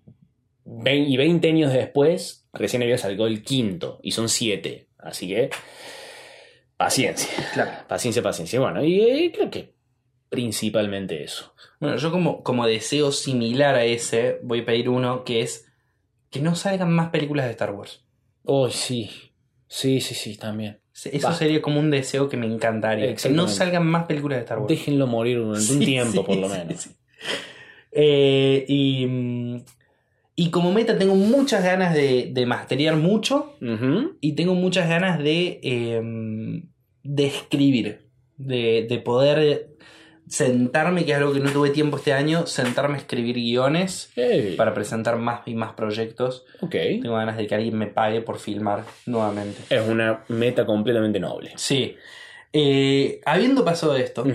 [0.86, 4.00] y 20 años después, recién había salido el quinto.
[4.04, 4.88] Y son 7.
[5.00, 5.50] Así que.
[6.78, 7.30] Paciencia.
[7.54, 7.72] claro.
[7.88, 8.60] Paciencia, paciencia.
[8.60, 9.74] Bueno, y eh, creo que
[10.32, 11.54] principalmente eso.
[11.80, 15.68] Bueno, yo como, como deseo similar a ese, voy a pedir uno que es
[16.32, 18.04] que no salgan más películas de Star Wars.
[18.46, 19.12] Oh, sí.
[19.68, 20.80] Sí, sí, sí, también.
[20.94, 23.14] Eso sería como un deseo que me encantaría.
[23.16, 24.70] Que no salgan más películas de Star Wars.
[24.70, 26.82] Déjenlo morir durante un tiempo, sí, por lo menos.
[26.82, 26.90] sí.
[27.92, 29.08] Eh, y,
[30.36, 33.58] y como meta tengo muchas ganas de, de masterear mucho
[34.22, 36.02] y tengo muchas ganas de, eh,
[37.04, 39.71] de escribir, de, de poder
[40.32, 44.12] sentarme, que es algo que no tuve tiempo este año, sentarme a escribir guiones
[44.56, 46.46] para presentar más y más proyectos.
[46.70, 49.62] Tengo ganas de que alguien me pague por filmar nuevamente.
[49.70, 51.52] Es una meta completamente noble.
[51.58, 51.98] Sí.
[52.54, 54.26] Eh, habiendo pasado esto,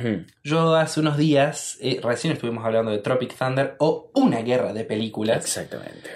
[0.45, 4.85] yo hace unos días, eh, recién estuvimos hablando de Tropic Thunder o una guerra de
[4.85, 6.11] películas, Exactamente.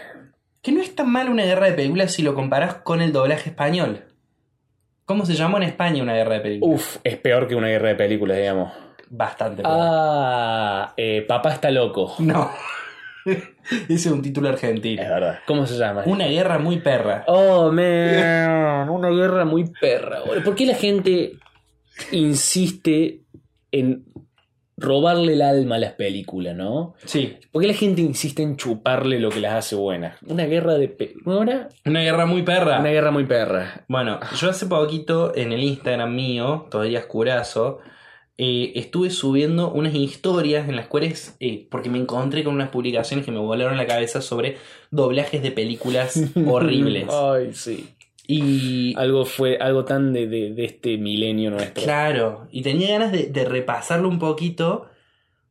[0.62, 3.50] que no es tan mal una guerra de películas si lo comparás con el doblaje
[3.50, 4.04] español.
[5.06, 6.80] ¿Cómo se llamó en España una guerra de películas?
[6.80, 8.72] Uf, es peor que una guerra de películas, digamos.
[9.10, 9.76] Bastante peor.
[9.78, 12.14] Ah, eh, papá está loco.
[12.20, 12.50] No.
[13.26, 15.02] Ese es un título Es argentino.
[15.02, 15.40] verdad.
[15.46, 16.02] ¿Cómo se llama?
[16.06, 17.24] Una guerra muy perra.
[17.26, 18.88] Oh, man.
[18.88, 20.20] Una guerra muy perra.
[20.44, 21.32] ¿Por qué la gente
[22.12, 23.20] insiste
[23.72, 24.04] en
[24.76, 26.94] robarle el alma a las películas, no?
[27.04, 27.36] Sí.
[27.52, 30.16] ¿Por qué la gente insiste en chuparle lo que las hace buenas?
[30.26, 30.88] Una guerra de...
[30.88, 31.68] Pe ¿Una?
[31.84, 32.78] Una guerra muy perra.
[32.80, 33.84] Una guerra muy perra.
[33.88, 37.80] Bueno, yo hace poquito en el Instagram mío, todavía oscurazo,
[38.42, 43.26] eh, estuve subiendo unas historias en las cuales, eh, porque me encontré con unas publicaciones
[43.26, 44.56] que me volaron la cabeza sobre
[44.90, 47.04] doblajes de películas horribles.
[47.12, 47.88] Ay, sí.
[48.26, 51.82] Y Algo fue, algo tan de, de- de este milenio nuestro.
[51.82, 54.86] claro, y tenía ganas de, de repasarlo un poquito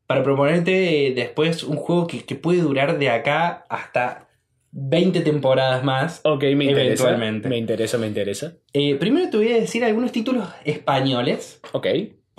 [0.07, 4.29] para proponerte eh, después un juego que, que puede durar de acá hasta
[4.71, 6.21] 20 temporadas más.
[6.23, 6.81] Ok, me interesa.
[7.03, 7.49] Eventualmente.
[7.49, 8.53] Me interesa, me interesa.
[8.73, 11.59] Eh, primero te voy a decir algunos títulos españoles.
[11.73, 11.87] Ok.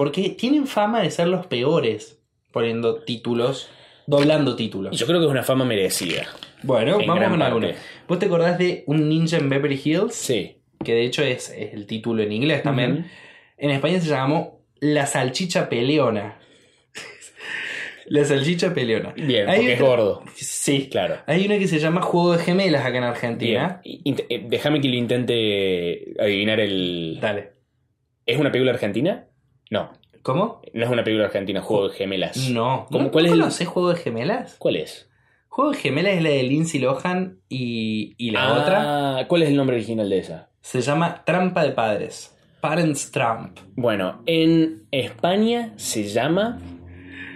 [0.00, 2.18] Porque tienen fama de ser los peores
[2.52, 3.68] poniendo títulos,
[4.06, 4.98] doblando títulos.
[4.98, 6.26] yo creo que es una fama merecida.
[6.62, 7.44] Bueno, en vamos parte.
[7.44, 7.72] algunos.
[8.08, 10.14] ¿Vos te acordás de Un Ninja en Beverly Hills?
[10.14, 10.62] Sí.
[10.82, 13.10] Que de hecho es, es el título en inglés también.
[13.58, 16.38] En España se llamó La Salchicha Peleona.
[18.06, 19.12] La Salchicha Peleona.
[19.14, 20.24] Bien, Hay porque es gordo.
[20.34, 20.88] Sí.
[20.90, 21.18] Claro.
[21.26, 23.04] Hay una que se llama Juego de Gemelas acá en.
[23.04, 23.82] Argentina.
[23.84, 27.18] Eh, Déjame que lo intente adivinar el.
[27.20, 27.50] Dale.
[28.24, 29.26] ¿Es una película argentina?
[29.70, 29.92] No.
[30.22, 30.61] ¿Cómo?
[30.74, 32.50] No es una película argentina, Juego de Gemelas.
[32.50, 32.87] No.
[32.90, 34.56] ¿Cómo- ¿No, cuál ¿no es el- conocés Juego de Gemelas?
[34.59, 35.09] ¿Cuál es?
[35.48, 39.48] Juego de Gemelas es la de Lindsay Lohan y, y la otra Ah, ¿Cuál es
[39.48, 40.50] el nombre original de esa?
[40.61, 42.37] se llama Trampa de Padres.
[42.61, 43.59] Parents Trump.
[43.74, 46.61] Bueno, en España se llama.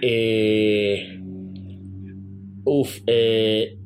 [0.01, 1.19] Eh,
[2.63, 3.79] uf, eh,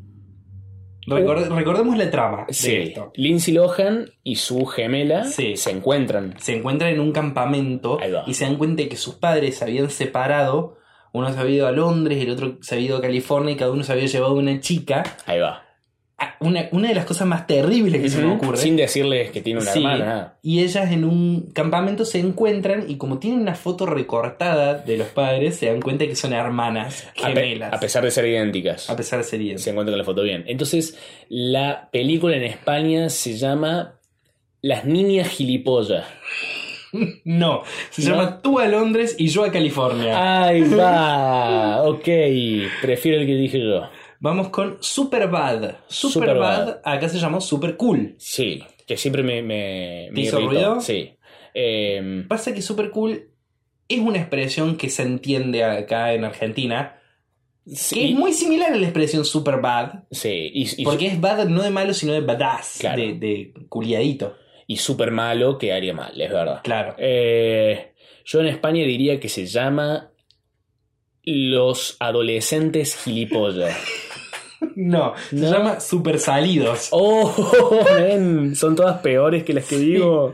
[1.10, 2.76] Record- recordemos la trama de sí.
[2.76, 3.12] esto.
[3.16, 5.58] Lindsay Lohan y su gemela Sí.
[5.58, 6.36] se encuentran.
[6.40, 9.90] Se encuentran en un campamento y se dan cuenta de que sus padres se habían
[9.90, 10.78] separado.
[11.12, 13.72] Uno se había ido a Londres, el otro se había ido a California y cada
[13.72, 15.04] uno se había llevado una chica.
[15.26, 15.64] Ahí va.
[16.42, 18.58] Una, una de las cosas más terribles que se me ocurre.
[18.58, 19.80] Sin decirles que tiene una Sí.
[19.80, 20.36] hermana.
[20.42, 25.08] Y ellas en un campamento se encuentran y como tienen una foto recortada de los
[25.08, 27.74] padres, se dan cuenta que son hermanas A, pe- gemelas.
[27.74, 28.90] a pesar de ser idénticas.
[28.90, 29.64] A pesar de ser idénticas.
[29.64, 30.46] se encuentran la foto bien.
[30.48, 33.96] Entonces, la película en España se llama
[34.62, 36.06] Las niñas gilipollas.
[37.24, 38.10] No, se ¿No?
[38.16, 40.46] llama Tú a Londres y yo a California.
[40.48, 41.84] Ahí va.
[41.88, 42.08] ok,
[42.82, 43.84] prefiero el que dije yo.
[44.20, 45.78] Vamos con Superbad.
[45.88, 46.82] Superbad, Superbad.
[46.84, 48.16] acá se llamó Super Cool.
[48.18, 49.42] Sí, que siempre me.
[49.42, 50.82] me, ¿Te hizo ruido?
[50.82, 51.14] Sí.
[51.54, 53.30] Eh, Pasa que Super Cool
[53.88, 57.00] es una expresión que se entiende acá en Argentina,
[57.66, 61.48] que sí, es muy similar a la expresión Superbad, sí, y, y, porque es bad
[61.48, 63.02] no de malo, sino de badass, Claro.
[63.02, 64.36] de, de culiadito.
[64.68, 66.62] y súper malo que haría mal, es verdad.
[66.64, 66.96] Claro.
[67.00, 67.94] Eh,
[68.26, 70.12] yo en España diría que se llama
[71.24, 73.76] Los adolescentes gilipollas.
[74.76, 75.52] No, se No.
[75.52, 76.90] llama Super Salidos.
[76.92, 77.34] Oh,
[77.98, 80.34] men, son todas peores que las que digo.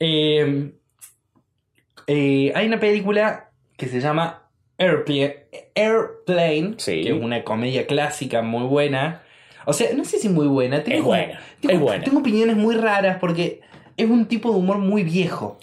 [0.00, 0.72] Eh,
[2.06, 7.02] eh, hay una película que se llama Airplane, Airplane Sí.
[7.02, 9.22] que es una comedia clásica muy buena.
[9.64, 10.82] O sea, no sé si muy buena.
[10.84, 12.04] Tengo Es buena, Tengo, es buena.
[12.04, 13.60] tengo opiniones muy raras porque
[13.96, 15.58] es un tipo de humor muy viejo,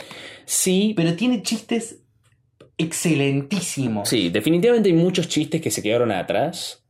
[0.46, 2.00] Sí, pero tiene chistes
[2.78, 4.10] excelentísimos.
[4.10, 6.83] sí, definitivamente hay muchos chistes que se quedaron atrás,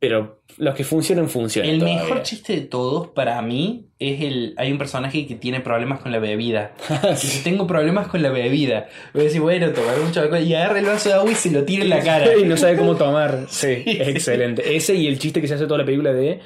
[0.00, 1.70] pero los que funcionan, funcionan.
[1.70, 2.02] El todavía.
[2.02, 4.54] mejor chiste de todos para mí es el.
[4.56, 6.72] Hay un personaje que tiene problemas con la bebida.
[7.10, 8.88] Dice, tengo problemas con la bebida.
[9.12, 10.42] Voy a decir, bueno, tomar mucho alcohol.
[10.42, 12.34] Y agarra el vaso de agua y se lo tira en la cara.
[12.36, 13.40] y no sabe cómo tomar.
[13.48, 14.74] Sí, es excelente.
[14.74, 16.40] Ese y el chiste que se hace toda la película de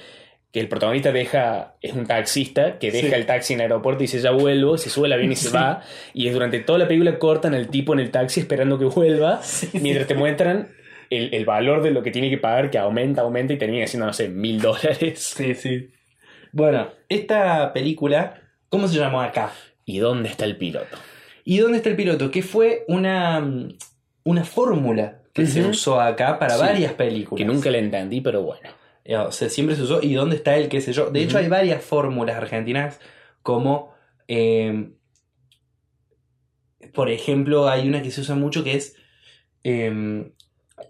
[0.52, 3.14] que el protagonista deja, es un taxista que deja Sí.
[3.14, 5.48] el taxi en el aeropuerto y dice ya vuelvo, se sube al avión y se
[5.48, 5.54] Sí.
[5.54, 5.80] va.
[6.12, 9.42] Y es durante toda la película cortan al tipo en el taxi esperando que vuelva,
[9.42, 10.68] Sí, mientras te muestran
[11.10, 14.06] el, el valor de lo que tiene que pagar, que aumenta, aumenta y termina siendo,
[14.06, 15.34] no sé, mil dólares.
[15.36, 15.90] Sí, sí.
[16.52, 19.52] Bueno, esta película, ¿cómo se llamó acá?
[19.84, 20.96] ¿Y dónde está el piloto?
[21.44, 22.30] ¿Y dónde está el piloto?
[22.30, 23.44] Que fue una,
[24.22, 26.60] una fórmula que se usó acá para Sí.
[26.60, 27.38] varias películas.
[27.38, 28.68] Que nunca la entendí, pero bueno.
[29.04, 30.00] Eh, O sea, siempre se usó.
[30.00, 31.10] ¿Y dónde está el qué sé yo?
[31.10, 33.00] De hecho, hay varias fórmulas argentinas,
[33.42, 33.92] como,
[34.28, 34.90] eh,
[36.94, 38.96] por ejemplo, hay una que se usa mucho que es
[39.64, 40.32] eh,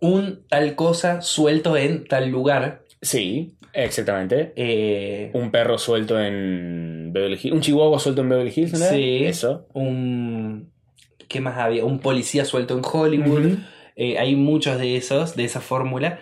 [0.01, 2.83] un tal cosa suelto en tal lugar.
[3.03, 4.53] Sí, exactamente.
[4.57, 7.55] eh, Un perro suelto en Beverly Hills.
[7.55, 8.87] Un chihuahua suelto en Beverly Hills, ¿no?
[8.87, 9.25] Sí.
[9.25, 9.67] Eso.
[9.75, 10.73] un...
[11.29, 11.85] ¿Qué más había?
[11.85, 13.59] Un policía suelto en Hollywood.
[13.97, 16.21] Eh, hay muchos de esos, de esa fórmula.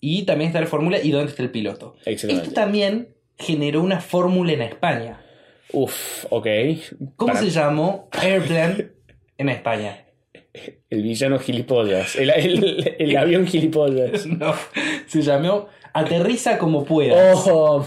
[0.00, 1.96] Y también está la fórmula ¿y dónde está el piloto?
[2.04, 2.42] Excelente.
[2.42, 5.20] Esto también generó una fórmula en España.
[5.72, 6.46] Uf, ok.
[7.16, 8.88] ¿Cómo Para- se llamó Airplane
[9.38, 10.03] en España?
[10.88, 12.14] El villano gilipollas.
[12.16, 14.24] El, el- el avión gilipollas.
[14.26, 14.54] No,
[15.06, 17.44] se llamó Aterriza como puedas.
[17.48, 17.84] Oh,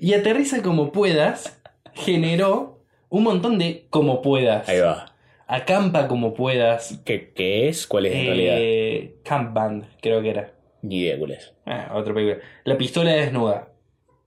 [0.00, 1.60] Y Aterriza como puedas
[1.94, 4.68] generó un montón de como puedas.
[4.68, 5.12] Ahí va.
[5.48, 7.00] Acampa como puedas.
[7.04, 7.86] ¿Qué, qué es?
[7.86, 8.56] ¿Cuál es en realidad?
[8.58, 10.52] Eh, Camp Band, creo que era.
[10.82, 11.52] Ni idea cuál es.
[11.64, 12.42] Ah, otra película.
[12.64, 13.68] La pistola desnuda.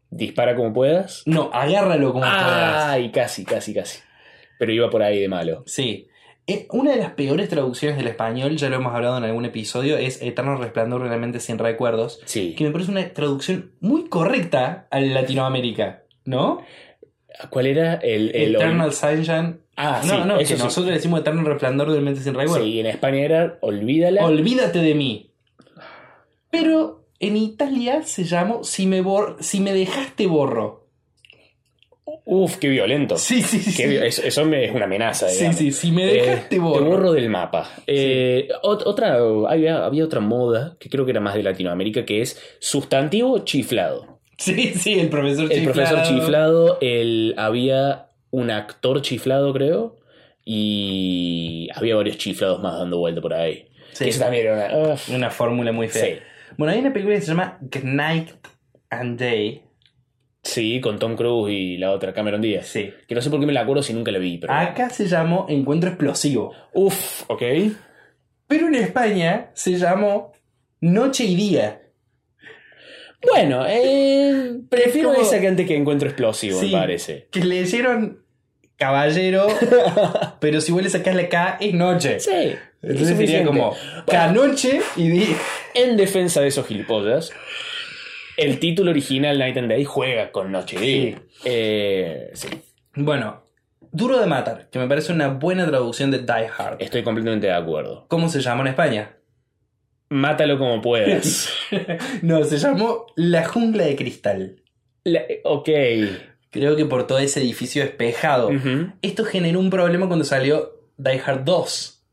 [0.10, 1.24] Dispara como puedas.
[1.26, 2.86] No, agárralo como puedas.
[2.86, 4.00] Ay, casi, casi, casi.
[4.58, 5.64] Pero iba por ahí de malo.
[5.68, 6.08] Sí.
[6.50, 9.98] Eh, una de las peores traducciones del español, ya lo hemos hablado en algún episodio,
[9.98, 12.22] es Eterno Resplandor de la mente sin recuerdos.
[12.26, 12.56] Sí.
[12.56, 16.64] que me parece una traducción muy correcta a Latinoamérica, ¿no?
[17.52, 17.94] ¿Cuál era?
[17.94, 19.60] El, el Eternal Sunshine.
[19.78, 20.64] Ah, no, sí, no, que eso sí.
[20.64, 22.68] nosotros decimos Eterno Resplandor de mente sin recuerdos.
[22.68, 24.26] Sí, en España era Olvídala.
[24.26, 25.32] Olvídate de mí.
[26.50, 30.79] Pero en Italia se llamó Si me, bor si me dejaste borro.
[32.32, 33.18] Uf, qué violento.
[33.18, 33.76] Sí, sí, sí.
[33.76, 35.28] Qué eso eso me- es una amenaza.
[35.30, 35.56] Sí, digamos.
[35.58, 36.86] sí, si me Eh, dejaste Te borro.
[36.86, 37.68] borro del mapa.
[37.88, 39.16] Eh, ot- otra,
[39.48, 44.20] había, había otra moda que creo que era más de Latinoamérica que es sustantivo chiflado.
[44.38, 45.74] Sí, sí, el profesor El chiflado.
[45.74, 49.98] profesor chiflado, el, había un actor chiflado, creo,
[50.46, 53.68] y había varios chiflados más dando vuelta por ahí.
[53.94, 54.08] Sí.
[54.10, 54.96] Eso también era una.
[55.16, 56.04] Una fórmula muy fea.
[56.06, 56.12] sí.
[56.58, 58.30] Bueno, hay una película que se llama Night
[58.90, 59.62] and Day.
[60.42, 62.68] Sí, con Tom Cruise y la otra, Cameron Díaz.
[62.68, 62.92] Sí.
[63.08, 64.54] Que no sé por qué me la acuerdo si nunca la vi, pero.
[64.54, 66.54] Acá se llamó Encuentro Explosivo.
[66.74, 67.42] Uf, ok.
[68.48, 70.32] Pero en España se llamó
[70.82, 71.82] Noche y Día.
[73.22, 76.68] Bueno, eh, prefiero como- esa que antes que Encuentro Explosivo, Sí.
[76.68, 77.28] me parece.
[77.32, 78.24] Que le hicieron
[78.78, 79.48] caballero,
[80.40, 82.20] pero si vos le sacás la K es noche.
[82.22, 82.56] Sí.
[82.82, 83.76] Entonces es sería como
[84.08, 85.36] K-noche y día.
[85.74, 87.34] En defensa de esos gilipollas,
[88.40, 91.22] el título original Night and Day juega con Noche y Día.
[91.46, 92.48] Eh, sí,
[92.96, 93.44] Bueno,
[93.92, 96.78] Duro de Matar, que me parece una buena traducción de Die Hard.
[96.82, 98.06] estoy completamente de acuerdo.
[98.08, 99.16] ¿Cómo se llamó en España?
[100.10, 101.50] Mátalo como puedas.
[102.22, 104.64] no, se llamó La Jungla de Cristal.
[105.04, 105.70] La- ok.
[106.52, 108.50] Creo que por todo ese edificio despejado.
[109.04, 112.04] Esto generó un problema cuando salió Die Hard 2.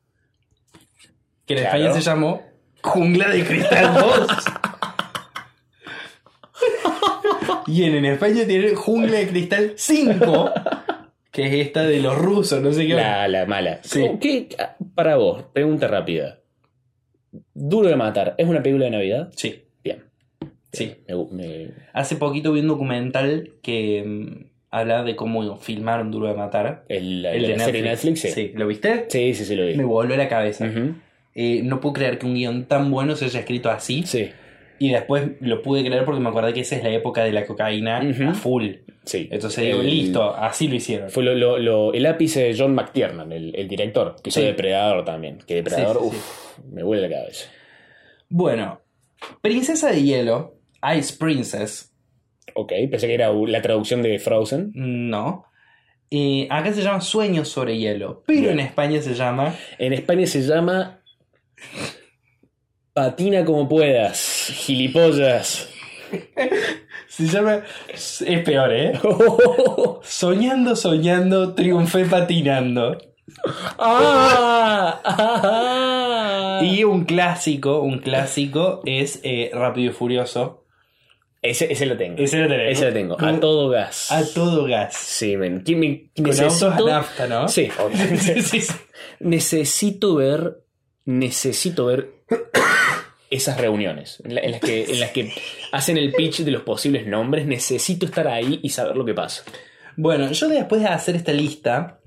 [1.46, 1.76] Que en Claro.
[1.78, 2.42] España se llamó
[2.82, 4.26] Jungla de Cristal 2.
[7.66, 10.50] y en, en España tiene Jungla de Cristal 5.
[11.30, 12.94] Que es esta de los rusos, no sé qué.
[12.94, 13.80] La, la mala.
[13.82, 14.06] Sí.
[14.22, 14.48] ¿Qué-
[14.94, 16.38] para vos, pregunta rápida.
[17.52, 19.28] Duro de matar, ¿es una película de Navidad?
[19.36, 20.02] Sí, Bien.
[20.72, 20.94] sí.
[21.06, 26.34] Me- me- Hace poquito vi un documental que mm, hablaba de cómo filmaron Duro de
[26.34, 26.84] Matar.
[26.88, 28.24] el, la, El la de serie Netflix.
[28.24, 28.48] Netflix, sí.
[28.48, 29.04] Sí, ¿lo viste?
[29.08, 29.74] Sí, sí, sí, lo vi.
[29.74, 30.66] Me volvió la cabeza.
[31.34, 34.04] Eh, no puedo creer que un guion tan bueno se haya escrito así.
[34.06, 34.30] Sí.
[34.78, 37.46] Y después lo pude creer porque me acordé que esa es la época de la
[37.46, 38.66] cocaína a full.
[39.04, 39.28] Sí.
[39.30, 41.10] Entonces digo, El- listo, así lo hicieron.
[41.10, 44.46] Fue lo- lo- lo- el ápice de John McTiernan, el, el director, que hizo Sí.
[44.46, 45.38] Depredador también.
[45.46, 47.48] Que Depredador, Sí, sí, uff, me huele la cabeza.
[48.28, 48.80] Bueno,
[49.40, 50.58] Princesa de Hielo,
[50.96, 51.92] Ice Princess,
[52.54, 54.72] Ok, pensé que era la traducción de Frozen.
[54.74, 55.44] no.
[56.10, 58.52] Eh, acá se llama Sueños sobre Hielo, pero Bien.
[58.52, 61.00] en España se llama En España se llama
[62.92, 65.68] Patina como puedas, gilipollas.
[67.08, 67.62] Se llama.
[67.88, 68.92] Es peor, ¿eh?
[70.02, 72.96] Soñando, soñando, triunfé patinando.
[73.78, 75.00] ¡Ah!
[75.04, 76.60] ¡Ah!
[76.62, 80.64] Y un clásico, un clásico es eh, Rápido y Furioso.
[81.42, 82.22] Ese, ese lo tengo.
[82.22, 82.76] Ese lo tenés.
[82.78, 83.16] Ese lo tengo.
[83.20, 84.10] A todo gas.
[84.10, 84.94] A todo gas.
[84.96, 85.60] Sí, men.
[85.64, 86.70] ¿Quién me- Con necesito...
[86.70, 87.48] autos a nafta, ¿no?
[87.48, 88.18] Sí, obviamente.
[88.18, 88.74] sí, sí, sí.
[89.20, 90.62] necesito ver.
[91.04, 92.10] Necesito ver
[93.30, 95.32] esas reuniones en, la- en las que, en las que
[95.72, 97.46] hacen el pitch de los posibles nombres.
[97.46, 99.42] Necesito estar ahí y saber lo que pasa.
[99.96, 101.98] Bueno, yo después de hacer esta lista,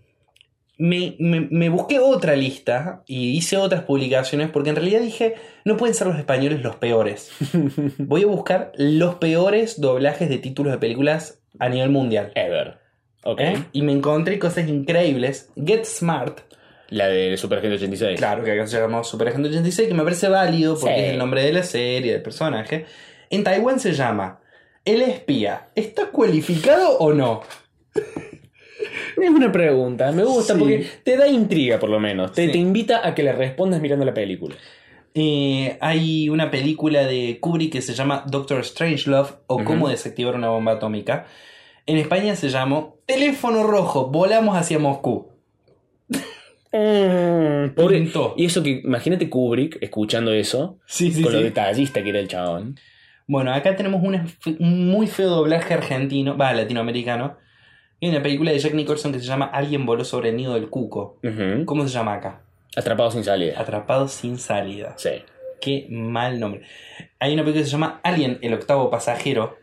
[0.77, 5.75] me, me- me busqué otra lista y hice otras publicaciones porque en realidad dije, no
[5.75, 7.31] pueden ser los españoles los peores.
[7.97, 12.31] Voy a buscar los peores doblajes de títulos de películas a nivel mundial.
[12.35, 12.77] Ever.
[13.25, 13.41] Ok.
[13.41, 13.63] ¿eh?
[13.73, 15.51] Y me encontré cosas increíbles.
[15.57, 16.39] Get Smart,
[16.89, 18.17] La de Super Agente 86.
[18.17, 21.01] claro que acá se llama Super Agente 86, que me parece válido porque Sí.
[21.01, 22.85] es el nombre de la serie, del personaje.
[23.29, 24.39] En Taiwán se llama
[24.85, 25.67] El espía.
[25.75, 27.41] ¿Está cualificado o no?
[29.21, 30.59] Es una pregunta, me gusta Sí.
[30.59, 32.31] porque te da intriga por lo menos.
[32.31, 32.51] Te, Sí.
[32.53, 34.55] te invita a que le respondas mirando la película.
[35.13, 39.63] Eh, hay una película de Kubrick que se llama Doctor Strangelove o.
[39.63, 41.25] Cómo desactivar una bomba atómica.
[41.85, 45.28] En España se llamó Teléfono Rojo, volamos hacia Moscú.
[46.71, 48.33] Pobre- Pintó.
[48.37, 51.45] Y eso que, imagínate Kubrick escuchando eso, Sí, sí, con lo sí.
[51.45, 52.79] detallista que era el chabón.
[53.27, 54.25] Bueno, acá tenemos una
[54.59, 57.37] un muy feo doblaje argentino, va, latinoamericano.
[57.99, 60.53] Y hay una película de Jack Nicholson que se llama Alguien voló sobre el nido
[60.53, 61.19] del cuco.
[61.65, 62.41] ¿Cómo se llama acá?
[62.75, 63.59] Atrapado sin salida.
[63.59, 64.93] Atrapado sin salida.
[64.97, 65.09] Sí.
[65.61, 66.61] Qué mal nombre.
[67.19, 69.57] Hay una película que se llama Alien, el octavo pasajero.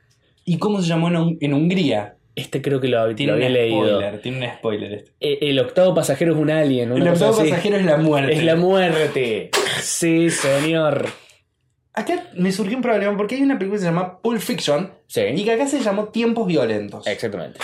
[0.44, 1.08] ¿Y cómo se llamó
[1.40, 2.15] en Hungría?
[2.36, 3.86] Este creo que lo, Tiene lo un había leído.
[3.86, 5.12] spoiler, tiene un spoiler este.
[5.20, 6.92] Eh, El octavo pasajero es un alien.
[6.92, 7.48] El octavo así.
[7.50, 8.32] pasajero es la muerte.
[8.34, 9.50] Es la muerte.
[9.80, 11.06] Sí, señor.
[11.94, 14.92] Acá me surgió un problema porque hay una película que se llama Pulp Fiction
[15.34, 17.06] y que acá se llamó Tiempos Violentos.
[17.06, 17.58] Exactamente.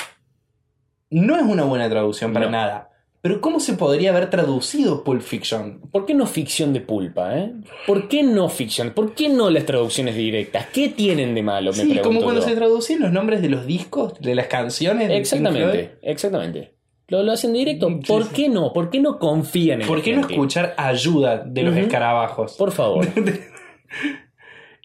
[1.10, 2.52] No es una buena traducción para No.
[2.52, 2.88] nada.
[3.22, 5.80] Pero ¿cómo se podría haber traducido Pulp Fiction?
[5.92, 7.52] ¿Por qué no ficción de pulpa, eh?
[7.86, 8.90] ¿Por qué no ficción?
[8.90, 10.66] ¿Por qué no las traducciones directas?
[10.72, 11.70] ¿Qué tienen de malo?
[11.70, 12.48] Me sí, como cuando yo.
[12.48, 15.06] se traducían los nombres de los discos, de las canciones.
[15.06, 15.16] de.
[15.18, 16.74] Exactamente, exactamente.
[17.06, 18.00] Lo, lo hacen directo.
[18.00, 18.30] ¿Por sí.
[18.34, 18.72] qué no?
[18.72, 20.34] ¿Por qué no confían en ¿Por qué no gente?
[20.34, 22.56] escuchar ayuda de los escarabajos?
[22.56, 23.06] Por favor.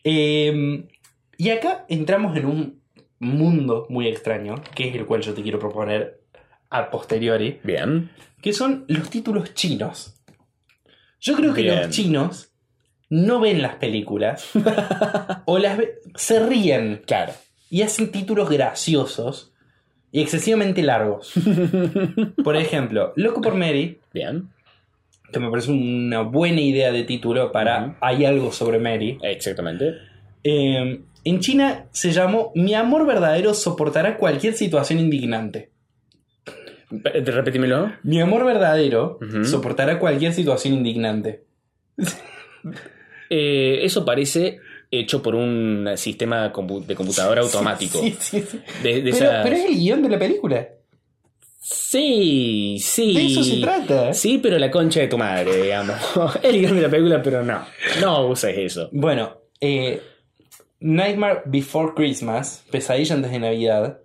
[0.09, 0.85] Eh,
[1.37, 2.81] y acá entramos en un
[3.19, 6.21] mundo muy extraño, que es el cual yo te quiero proponer
[6.69, 8.09] a posteriori, Bien.
[8.41, 10.15] que son los títulos chinos.
[11.19, 11.77] Yo creo que Bien.
[11.83, 12.51] los chinos
[13.09, 14.49] no ven las películas
[15.45, 17.33] o las ve- se ríen Claro.
[17.69, 19.53] y hacen títulos graciosos
[20.11, 21.33] y excesivamente largos.
[22.43, 24.49] Por ejemplo, Loco por Mary, Bien.
[25.31, 27.97] que me parece una buena idea de título para.
[28.01, 29.17] Hay algo sobre Mary.
[29.21, 29.95] Exactamente.
[30.43, 35.71] Eh, en China se llamó Mi amor verdadero soportará cualquier situación indignante.
[37.03, 37.91] Pe- Repetímelo.
[38.03, 41.43] Mi amor verdadero soportará cualquier situación indignante.
[43.29, 47.99] Eh, eso parece hecho por un sistema de computadora automático.
[47.99, 48.59] Sí, sí, sí.
[48.83, 50.67] De, de Pero, esas- pero es el guion de la película.
[51.59, 53.13] Sí, sí.
[53.13, 54.13] De eso se trata.
[54.13, 55.97] Sí, pero la concha de tu madre, digamos.
[56.43, 57.65] El guion de la película, pero no.
[57.99, 58.87] No uses eso.
[58.93, 60.01] Bueno, eh,
[60.79, 63.99] Nightmare Before Christmas, Pesadilla antes de Navidad,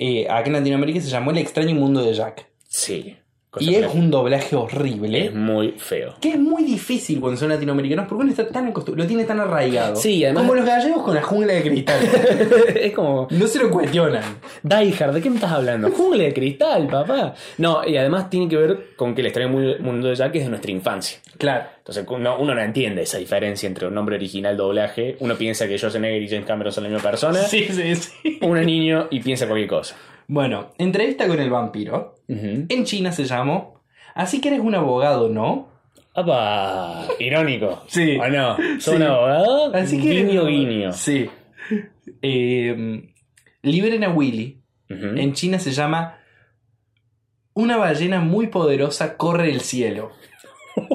[0.00, 2.48] eh, acá en Latinoamérica se llamó El extraño mundo de Jack.
[2.66, 3.18] Sí.
[3.58, 5.26] Y es un doblaje horrible.
[5.26, 6.14] Es muy feo.
[6.20, 9.40] Que es muy difícil cuando son latinoamericanos porque uno está tan acostu- lo tiene tan
[9.40, 9.96] arraigado.
[9.96, 11.98] Sí, además- Como los gallegos con la jungla de cristal.
[12.76, 13.26] es como.
[13.30, 14.22] no se lo cuestionan.
[14.62, 15.90] Die Hard, ¿de qué me estás hablando?
[15.90, 17.34] Jungla de cristal, papá.
[17.58, 20.44] No, y además tiene que ver con que el extraño mu- mundo de Jack es
[20.44, 21.18] de nuestra infancia.
[21.36, 21.64] Claro.
[21.78, 25.16] Entonces uno, uno no entiende esa diferencia entre un nombre original doblaje.
[25.18, 27.38] Uno piensa que Schwarzenegger y James Cameron son la misma persona.
[27.40, 28.38] Sí, sí, sí.
[28.42, 29.96] Uno es niño y piensa cualquier cosa.
[30.32, 32.14] Bueno, entrevista con el vampiro.
[32.28, 33.82] En China se llamó
[34.14, 35.68] Así que eres un abogado, ¿no?
[36.14, 37.08] ¡Apa!
[37.18, 37.82] Irónico.
[37.88, 38.16] Sí.
[38.16, 38.56] ¿O no?
[38.78, 38.90] ¿Sos Sí.
[38.94, 39.74] un abogado?
[39.74, 40.92] Así que guiño, guiño.
[40.92, 41.28] Sí.
[42.22, 43.12] Eh,
[43.62, 44.60] liberen a Willy.
[44.88, 46.18] En China se llama
[47.54, 50.10] Una ballena muy poderosa corre el cielo.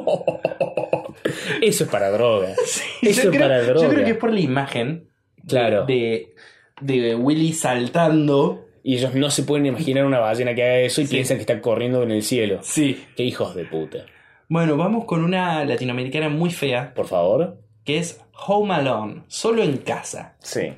[1.62, 2.50] Eso es para droga.
[3.02, 3.90] Eso yo, es creo, para yo droga.
[3.90, 5.10] creo que es por la imagen
[5.48, 5.86] Claro.
[5.86, 6.34] de,
[6.82, 8.65] de Willy saltando.
[8.88, 11.16] Y ellos no se pueden imaginar una ballena que haga eso y Sí.
[11.16, 12.60] piensan que está corriendo en el cielo.
[12.62, 13.04] Sí.
[13.18, 14.06] Qué hijos de puta.
[14.48, 17.58] Bueno, vamos con una latinoamericana muy fea, Por favor.
[17.84, 20.36] que es Home Alone, solo en casa.
[20.40, 20.74] Sí.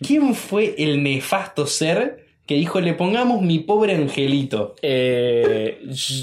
[0.00, 4.74] ¿Quién fue el nefasto ser que dijo le pongamos mi pobre angelito?
[4.82, 5.80] Eh,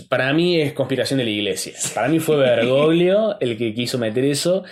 [0.10, 1.74] para mí es conspiración de la iglesia.
[1.94, 4.64] Para mí fue Bergoglio el que quiso meter eso.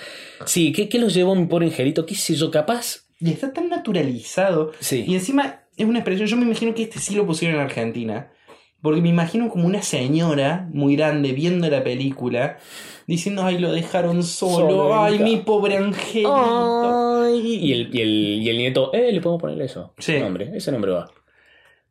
[0.45, 2.05] Sí, ¿qué, qué los llevó mi pobre angelito?
[2.05, 2.51] ¿Qué sé yo?
[2.51, 3.05] Capaz.
[3.21, 4.73] Y está tan naturalizado.
[4.81, 5.05] Sí.
[5.07, 8.31] Y encima es una expresión, yo me imagino que este sí lo pusieron en Argentina.
[8.81, 12.57] Porque me imagino como una señora muy grande viendo la película,
[13.07, 17.29] diciendo, ay, lo dejaron solo, ay, mi pobre angelito.
[17.39, 19.93] Y el, y, el, y el nieto, eh, le podemos poner eso.
[19.99, 20.19] Sí.
[20.19, 21.09] Nombre, ese nombre va.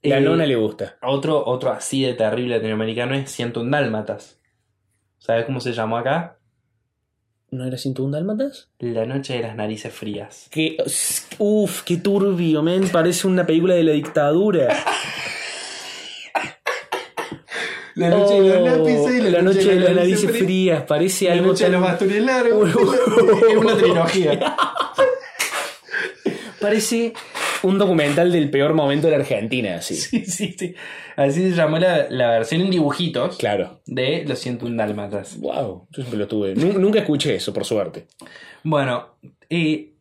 [0.03, 0.99] La Eh, nona le gusta.
[1.01, 4.39] Otro, otro así de terrible latinoamericano es 101 Dálmatas.
[5.16, 6.39] ¿Sabes cómo se llamó acá?
[7.53, 8.68] ¿No era 101 dálmatas?
[8.78, 10.46] La noche de las narices frías.
[10.50, 10.78] Que,
[11.36, 12.88] uf, qué turbio, men.
[12.88, 14.68] Parece una película de la dictadura.
[17.94, 18.40] La Oh,
[19.20, 20.84] la noche de las narices frías.
[20.84, 22.70] Parece La algo noche de los bastones largos.
[23.50, 24.57] es una trilogía.
[26.59, 27.12] Parece
[27.70, 29.94] un documental del peor momento de la Argentina, así.
[29.96, 30.74] Sí, sí, sí.
[31.16, 33.80] Así se llamó la, la versión en dibujitos Claro.
[33.86, 35.38] de Los 101 Dálmatas.
[35.40, 36.54] Wow, yo siempre lo tuve.
[36.54, 38.06] Nu- Nunca escuché eso, por suerte.
[38.64, 39.16] Bueno,
[39.50, 39.92] eh,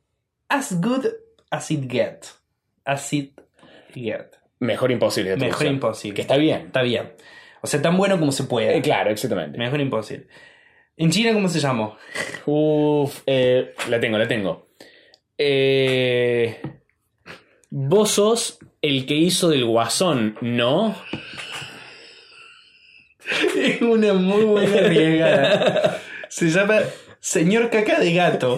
[0.50, 1.06] as good
[1.50, 2.26] as it get.
[2.86, 3.40] As it
[3.94, 4.28] get.
[4.60, 5.32] Mejor imposible.
[5.32, 5.74] de Mejor traducción.
[5.74, 6.16] imposible.
[6.16, 6.62] Que está bien.
[6.68, 7.14] Está bien.
[7.62, 8.78] O sea, tan bueno como se puede.
[8.78, 9.58] Eh, claro, exactamente.
[9.58, 10.28] Mejor imposible.
[10.98, 11.96] ¿En China cómo se llamó?
[12.46, 14.68] Uf, eh, la tengo, la tengo.
[15.38, 16.62] Eh,
[17.72, 20.96] vos sos el que hizo del guasón, ¿no?
[23.56, 26.02] Es una muy buena arriesgada.
[26.30, 26.80] Se llama
[27.22, 28.58] Señor Caca de Gato.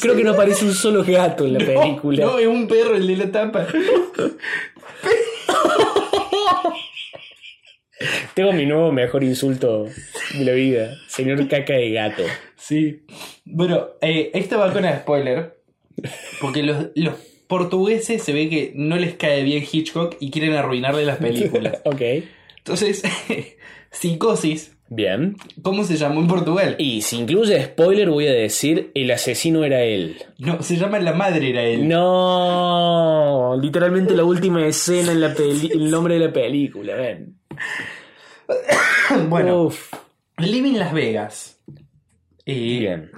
[0.00, 2.24] Creo que no aparece un solo gato en la película.
[2.24, 3.66] No, es un perro el de la tapa.
[8.34, 9.86] Tengo mi nuevo mejor insulto
[10.34, 10.94] de la vida.
[11.08, 12.22] Señor caca de gato.
[12.56, 13.02] Sí.
[13.44, 15.58] Bueno, eh, esta va con spoiler.
[16.40, 17.14] Porque los, los
[17.46, 21.80] portugueses se ve que no les cae bien Hitchcock y quieren arruinarle las películas.
[21.84, 22.00] Ok.
[22.58, 23.02] Entonces,
[23.90, 25.36] Psicosis, Bien.
[25.62, 26.76] ¿cómo se llamó en Portugal?
[26.78, 30.16] Y si incluye spoiler, voy a decir: el asesino era él.
[30.38, 31.88] No, se llama La Madre era él.
[31.88, 37.38] No, literalmente la última escena en la peli el nombre de la película, ven.
[39.28, 39.92] Bueno, Uf,
[40.38, 41.60] Living Las Vegas.
[42.46, 43.10] Eh, bien.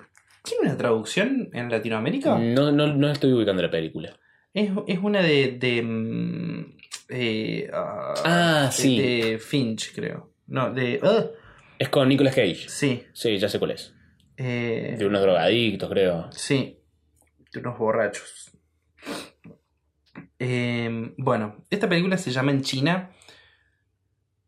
[0.42, 2.38] ¿Tiene una traducción en Latinoamérica?
[2.38, 4.18] No, no, no estoy ubicando la película.
[4.52, 5.52] Es, es una de.
[5.58, 6.76] de mm,
[7.08, 8.98] eh, ah, Ah, sí.
[8.98, 10.32] De Finch, creo.
[10.46, 11.00] No, de.
[11.02, 11.26] ah,
[11.78, 12.68] Es con Nicolas Cage.
[12.68, 13.02] sí.
[13.12, 13.94] Sí, ya sé cuál es.
[14.36, 16.30] eh, De unos drogadictos, creo.
[16.32, 16.78] Sí.
[17.52, 18.50] De unos borrachos.
[20.38, 23.10] Eh, bueno, esta película se llama en China.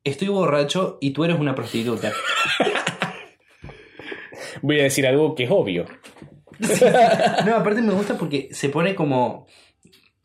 [0.06, 2.12] Estoy borracho y tú eres una prostituta.
[4.62, 5.86] Voy a decir algo que es obvio.
[7.44, 9.48] No, aparte me gusta porque se pone como.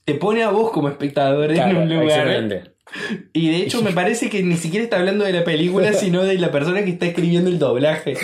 [0.05, 2.73] Te pone a vos como espectador Claro, en un lugar.
[3.33, 6.37] Y de hecho me parece que ni siquiera está hablando de la película, sino de
[6.37, 8.15] la persona que está escribiendo el doblaje.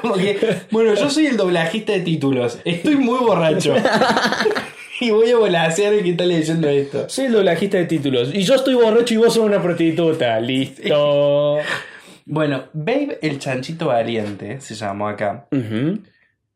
[0.00, 0.38] Como que,
[0.72, 2.58] bueno, yo soy el doblajista de títulos.
[2.64, 3.76] Estoy muy borracho.
[5.00, 7.08] Y voy a volasear el que está leyendo esto.
[7.08, 8.34] Soy el doblajista de títulos.
[8.34, 10.40] Y yo estoy borracho y vos sos una prostituta.
[10.40, 11.58] Listo.
[12.28, 15.46] Bueno, Babe el chanchito valiente se llamó acá.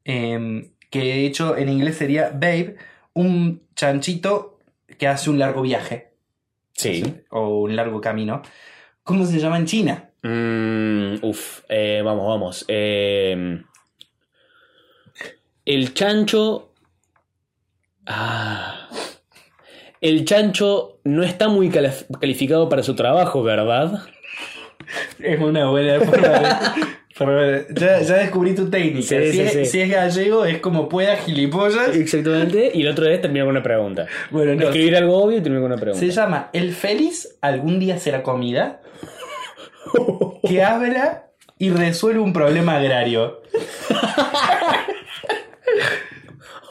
[0.05, 2.74] Eh, que de hecho en inglés sería Babe,
[3.12, 4.59] un chanchito
[4.99, 6.11] que hace un largo viaje.
[6.72, 7.05] Sí.
[7.30, 8.43] O un largo camino.
[9.05, 10.11] ¿Cómo se llama en China?
[10.24, 12.64] Mm, uf, eh, vamos, vamos.
[12.66, 13.62] Eh,
[15.64, 16.70] el chancho.
[18.07, 18.89] Ah.
[20.01, 24.05] El chancho no está muy calificado para su trabajo, ¿verdad?
[25.19, 26.01] Es una buena
[27.15, 29.07] forma de- Ya, ya descubrí tu técnica.
[29.07, 29.65] Sí, si, sí, es, sí.
[29.67, 31.95] si es gallego, es como pueda gilipollas.
[31.95, 32.71] Exactamente.
[32.75, 34.07] Y el otro vez termina con una pregunta.
[34.31, 34.65] Bueno, no.
[34.65, 36.01] Escribir algo obvio y termina con una pregunta.
[36.07, 38.81] Se llama El feliz algún día será comida.
[40.49, 41.27] Que habla
[41.59, 43.43] y resuelve un problema agrario.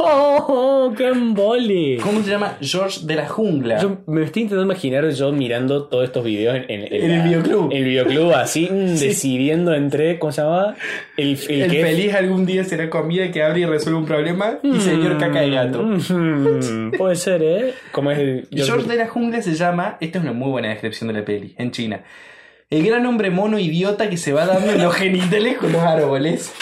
[0.02, 1.98] ¡Oh, qué embole!
[2.02, 2.56] ¿Cómo se llama?
[2.62, 3.80] George de la jungla.
[3.82, 7.24] Yo me estoy intentando imaginar yo mirando todos estos videos en, en- En el la-
[7.26, 7.70] videoclub.
[7.72, 9.08] En el videoclub, así, mm, Sí.
[9.08, 10.76] decidiendo entre, ¿cómo se llamaba?
[11.18, 14.58] El, el, el que- feliz algún día será comida que abre y resuelve un problema.
[14.64, 15.84] Y señor caca de gato.
[15.84, 17.74] Mm, puede ser, ¿eh?
[17.92, 18.48] Como es el.
[18.54, 21.56] George de la jungla se llama, esta es una muy buena descripción de la peli,
[21.58, 22.02] en China.
[22.70, 26.54] El gran hombre mono idiota que se va dando en los genitales con los árboles.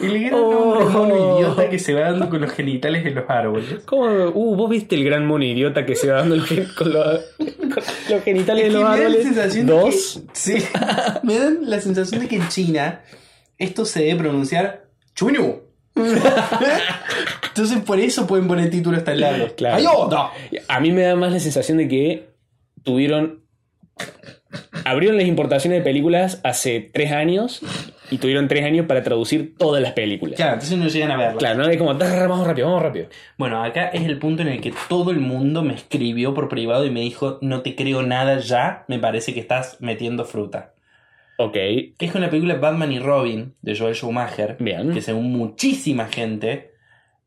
[0.00, 3.82] El gran hombre mono idiota que se va dando con los genitales en los árboles.
[3.84, 4.04] ¿Cómo?
[4.34, 6.36] Uh, vos viste el gran mono idiota que se va dando
[6.76, 9.54] con, los- con los genitales Es de los árboles.
[9.54, 10.22] de Dos.
[10.24, 10.54] que- sí,
[11.22, 13.02] me dan la sensación de que en China
[13.58, 15.60] esto se debe pronunciar Chunu.
[17.48, 19.52] Entonces por eso pueden poner títulos tan largos.
[19.52, 19.76] Claro.
[19.76, 20.30] ¡Ayuda!
[20.68, 22.28] A mí me da más la sensación de que
[22.82, 23.40] tuvieron.
[24.84, 27.60] Abrieron las importaciones de películas hace tres años
[28.10, 30.36] y tuvieron tres años para traducir todas las películas.
[30.36, 31.38] Claro, entonces no llegan a verla.
[31.38, 31.68] Claro, ¿no?
[31.68, 33.06] Es como, "Tarr, vamos rápido, vamos rápido.
[33.38, 36.84] Bueno, acá es el punto en el que todo el mundo me escribió por privado
[36.84, 40.74] y me dijo, no te creo nada ya, me parece que estás metiendo fruta.
[41.36, 44.92] Ok, Que es con la película Batman y Robin de Joel Schumacher, Bien.
[44.92, 46.72] que según muchísima gente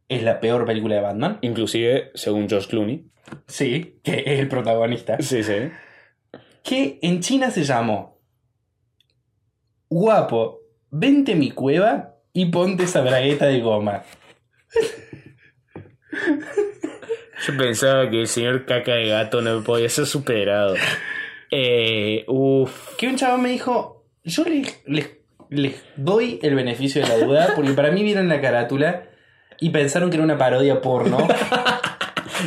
[0.09, 1.39] es la peor película de Batman.
[1.41, 3.05] inclusive según George Clooney.
[3.47, 5.17] Sí, que es el protagonista.
[5.19, 5.53] Sí, sí.
[6.63, 8.19] Que en China se llamó
[9.89, 14.03] Guapo, vente a mi cueva y ponte esa bragueta de goma.
[17.45, 20.75] Yo pensaba que el señor caca de gato no podía ser superado.
[21.51, 22.95] Eh, uff.
[22.97, 25.11] Que un chavo me dijo, yo les, les,
[25.49, 29.09] les doy el beneficio de la duda, porque para mí vieron la carátula
[29.59, 31.27] y pensaron que era una parodia porno.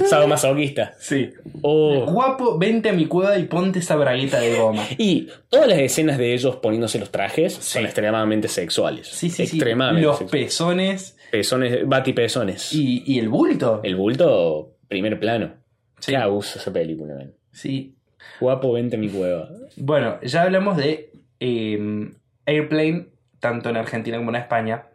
[0.09, 0.95] Sadomasoquista.
[0.99, 1.31] Sí.
[1.63, 2.07] Oh.
[2.11, 4.85] Guapo, vente a mi cueva y ponte esa bragueta de goma.
[4.99, 7.75] Y todas las escenas de ellos poniéndose los trajes Sí.
[7.75, 9.09] son extremadamente sexuales.
[9.09, 9.57] Sí, sí, sí.
[9.57, 10.47] extremadamente Los sexuales.
[10.47, 12.73] pezones Pezones, batipezones.
[12.73, 13.81] y, y el bulto.
[13.83, 15.55] El bulto, primer plano.
[15.99, 16.13] Sí.
[16.13, 17.33] Qué abuso esa película, man.
[17.53, 17.97] Sí.
[18.41, 19.49] Guapo, vente a mi cueva.
[19.77, 21.11] Bueno, ya hablamos de
[21.41, 22.11] eh,
[22.45, 23.09] Airplane,
[23.41, 24.87] tanto en Argentina como en España.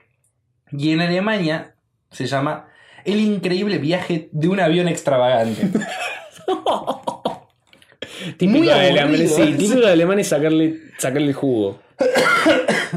[0.72, 1.76] Y en Alemania
[2.12, 2.68] se llama
[3.06, 5.68] El increíble viaje de un avión extravagante.
[8.38, 11.80] Típico de alemán, aburrido, sí, típico de alemán es sacarle, sacarle el jugo.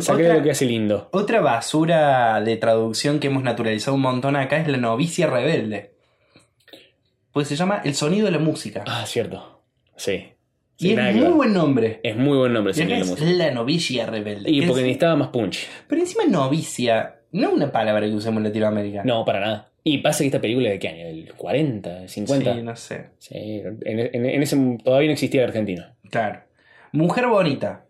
[0.01, 1.09] sacarle Otra- lo que hace lindo.
[1.13, 5.95] Otra basura de traducción que hemos naturalizado un montón acá es la novicia rebelde.
[7.33, 8.85] Pues se llama El sonido de la música.
[8.87, 9.63] Ah, cierto.
[9.97, 10.33] Sí.
[10.79, 12.01] y Sí, es muy buen nombre.
[12.03, 14.51] Es muy buen nombre, señor es la novicia rebelde.
[14.51, 15.67] Y que porque es- necesitaba más punch.
[15.89, 19.03] Pero encima novicia, no es una palabra que usemos en Latinoamérica.
[19.05, 19.71] No, para nada.
[19.87, 21.07] Y pasa que esta película de qué año?
[21.07, 22.05] ¿El 40?
[22.05, 22.55] ¿50?
[22.57, 23.07] Sí, no sé.
[23.19, 25.95] Sí, en, en- en ese todavía no existía Argentina.
[26.11, 26.41] Claro.
[26.93, 27.85] Mujer bonita.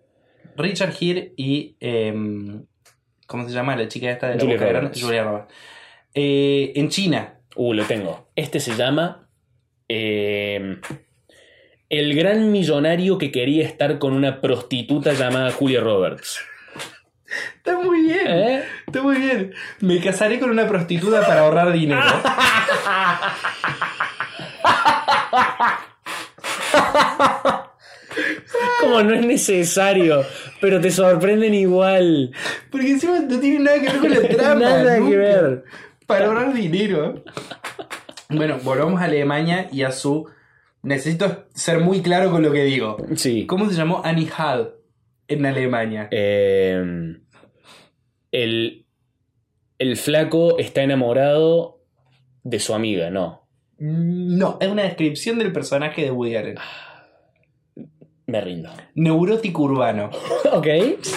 [0.57, 1.77] Richard Gere y.
[1.81, 2.65] em,
[3.27, 4.81] ¿Cómo se llama la chica esta de la Julia boca grande?
[4.89, 5.03] Roberts.
[5.03, 5.55] Julia Roberts.
[6.15, 7.39] Eh, en China.
[7.57, 8.29] Uh, lo tengo.
[8.35, 9.29] Este se llama.
[9.89, 10.77] eh,
[11.91, 16.41] el gran millonario que quería estar con una prostituta llamada Julia Roberts.
[17.65, 18.27] Está muy bien.
[18.27, 18.63] ¿Eh?
[18.87, 19.55] Está muy bien.
[19.81, 22.03] Me casaré con una prostituta para ahorrar dinero.
[28.81, 30.23] Como no es necesario,
[30.61, 32.33] pero te sorprenden igual.
[32.71, 34.61] Porque encima no tiene nada que ver con la trama.
[34.61, 35.65] Nada que ver.
[36.07, 37.25] Para ahorrar dinero.
[38.29, 40.29] Bueno, volvamos a Alemania y a su.
[40.83, 42.99] Necesito ser muy claro con lo que digo.
[43.17, 43.47] Sí.
[43.47, 44.75] ¿Cómo se llamó Annie Hall
[45.29, 46.09] en Alemania?
[46.11, 47.17] Eh,
[48.35, 48.85] el,
[49.79, 51.81] el flaco está enamorado
[52.43, 53.47] de su amiga, no.
[53.79, 56.57] No, es una descripción del personaje de Woody Allen.
[58.27, 58.71] Me rindo.
[58.95, 60.11] Neurótico urbano.
[60.53, 60.67] ok,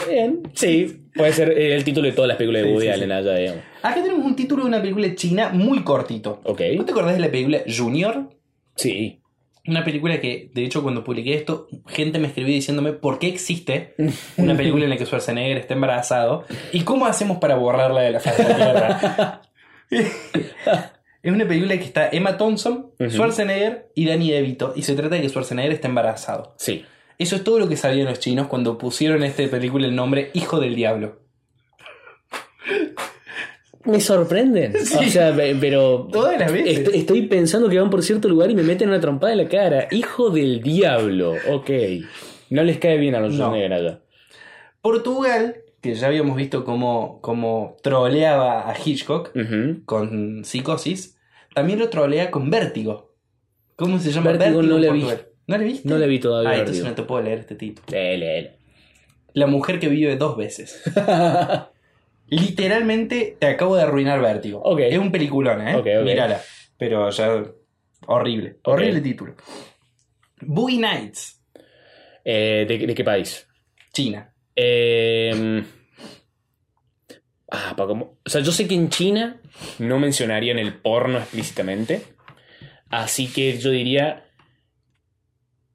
[0.10, 0.44] bien.
[0.54, 3.10] Sí, puede ser eh, el título de todas las películas de Sí, Woody sí, Allen
[3.10, 3.14] sí.
[3.16, 3.64] allá, digamos.
[3.82, 6.42] Acá tenemos un título de una película china muy cortito.
[6.44, 6.62] Ok.
[6.76, 8.30] ¿No te acordás de la película Junior?
[8.76, 9.22] Sí.
[9.68, 13.96] Una película que, de hecho, cuando publiqué esto, gente me escribió diciéndome por qué existe
[14.38, 18.20] una película en la que Schwarzenegger está embarazado y cómo hacemos para borrarla de la
[18.20, 19.42] faz de la tierra.
[21.24, 22.92] es una película que está Emma Thompson.
[23.00, 26.56] Schwarzenegger y Danny DeVito y se trata de que Schwarzenegger está embarazado.
[26.58, 26.86] Sí.
[27.20, 30.32] Eso es todo lo que sabían los chinos cuando pusieron a esta película el nombre
[30.34, 31.20] Hijo del Diablo.
[33.88, 34.74] Me sorprenden.
[34.86, 34.98] Sí.
[34.98, 36.08] O sea, pe- pero.
[36.12, 36.80] Todas las veces.
[36.80, 39.48] Estoy, estoy pensando que van por cierto lugar y me meten una trompada en la
[39.50, 39.88] cara.
[39.92, 41.34] Hijo del diablo.
[41.50, 41.70] Ok.
[42.50, 43.52] No les cae bien a los No.
[43.54, 44.02] Allá.
[44.82, 49.32] Portugal, que ya habíamos visto cómo, cómo troleaba a Hitchcock
[49.86, 51.18] con Psicosis,
[51.54, 53.14] también lo trolea con Vértigo.
[53.76, 54.32] ¿Cómo se llama?
[54.32, 55.06] Vértigo no en la vi.
[55.48, 55.88] ¿No le viste?
[55.90, 56.90] No la vi todavía, Ah, entonces Vértigo.
[56.90, 57.56] no te puedo leer este
[57.90, 58.50] lee, lee.
[59.34, 60.82] La mujer que vive dos veces.
[62.28, 64.62] Literalmente te acabo de arruinar Vértigo.
[64.64, 64.80] Ok.
[64.82, 65.76] Es un peliculón, ¿eh?
[66.04, 66.42] Mírala.
[66.78, 67.44] Pero ya.
[68.06, 68.58] Horrible.
[68.64, 69.36] Horrible título.
[70.42, 71.42] Boogie Nights.
[72.24, 73.48] Eh, ¿de, de qué país?
[73.94, 74.32] China.
[74.56, 75.64] Eh,
[77.52, 79.42] ah, pa' como- o sea, yo sé que en China
[79.80, 82.02] no mencionarían el porno explícitamente.
[82.90, 84.24] Así que yo diría.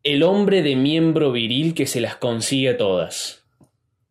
[0.05, 3.42] El hombre de miembro viril que se las consigue todas.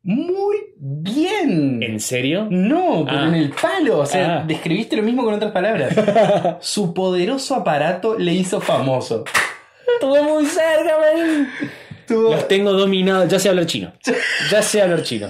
[0.03, 1.81] Muy bien.
[1.83, 2.47] ¿En serio?
[2.49, 3.27] No, pero Ah.
[3.27, 3.99] en el palo.
[3.99, 4.43] O sea, Ah.
[4.47, 5.93] describiste lo mismo con otras palabras.
[6.61, 9.23] Su poderoso aparato le hizo famoso.
[9.95, 11.49] Estuve muy cerca, man.
[12.09, 13.29] Los tengo dominados.
[13.29, 13.93] Ya sé hablar chino.
[14.49, 15.27] Ya sé hablar chino.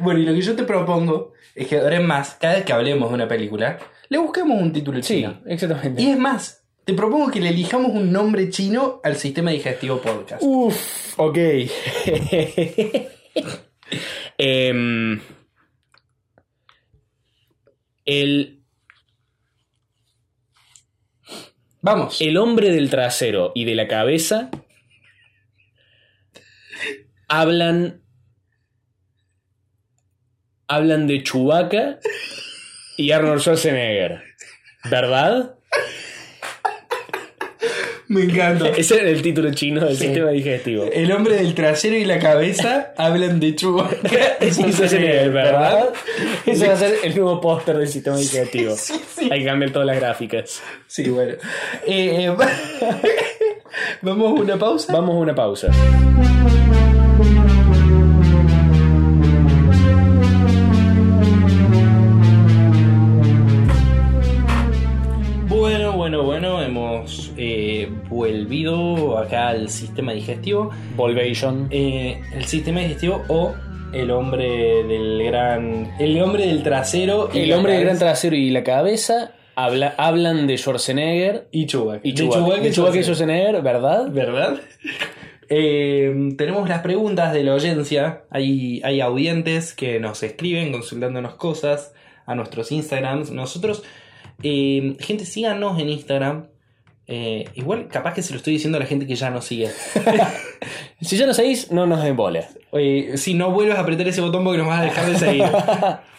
[0.00, 2.72] Bueno, y lo que yo te propongo es que ahora en más, cada vez que
[2.72, 3.78] hablemos de una película,
[4.08, 5.40] le busquemos un título Sí, chino.
[5.46, 6.00] exactamente.
[6.02, 10.42] Y es más, te propongo que le elijamos un nombre chino al sistema digestivo podcast.
[10.42, 11.38] Uf, ok.
[14.38, 15.20] Em,
[18.04, 18.62] el,
[21.80, 22.20] Vamos.
[22.20, 24.50] el hombre del trasero y de la cabeza
[27.28, 28.00] hablan.
[30.68, 31.98] Hablan de Chewbacca
[32.96, 34.22] y Arnold Schwarzenegger.
[34.90, 35.56] ¿Verdad?
[38.12, 38.68] Me encanta.
[38.76, 40.04] Ese era el título chino del Sí.
[40.04, 40.84] sistema digestivo.
[40.92, 45.88] El hombre del trasero y la cabeza hablan de Chewbacca Y Schwarzenegger, ¿verdad?
[46.44, 48.74] Ese va a ser el nuevo póster del sistema digestivo.
[48.76, 49.28] Sí, sí.
[49.32, 50.60] Hay que cambiar todas las gráficas.
[50.86, 51.32] Sí, bueno.
[51.86, 52.36] Eh, eh,
[54.02, 54.92] Vamos a una pausa.
[54.92, 55.68] Vamos a una pausa.
[68.12, 70.70] Vuelto acá al sistema digestivo.
[70.96, 71.68] Volvation.
[71.70, 73.54] Eh, el sistema digestivo o
[73.92, 75.90] el hombre del gran.
[75.98, 77.28] El hombre del trasero.
[77.32, 82.00] y El hombre del gran trasero y la cabeza habla- hablan de Schwarzenegger Y Chewbacca.
[82.06, 84.08] y Chewbacca y Schwarzenegger, ¿verdad?
[84.10, 84.60] ¿Verdad?
[85.48, 88.22] Eh, tenemos las preguntas de la audiencia.
[88.30, 91.92] Hay, hay audientes que nos escriben consultándonos cosas
[92.24, 93.30] a nuestros Instagrams.
[93.30, 93.82] Nosotros,
[94.42, 96.46] eh, gente, síganos en Instagram.
[97.08, 99.70] Eh, igual, capaz que se lo estoy diciendo a la gente que ya nos sigue.
[101.00, 102.48] Si ya no sabéis, no nos den bola.
[102.70, 105.44] Oye, si no vuelves a apretar ese botón porque nos vas a dejar de seguir.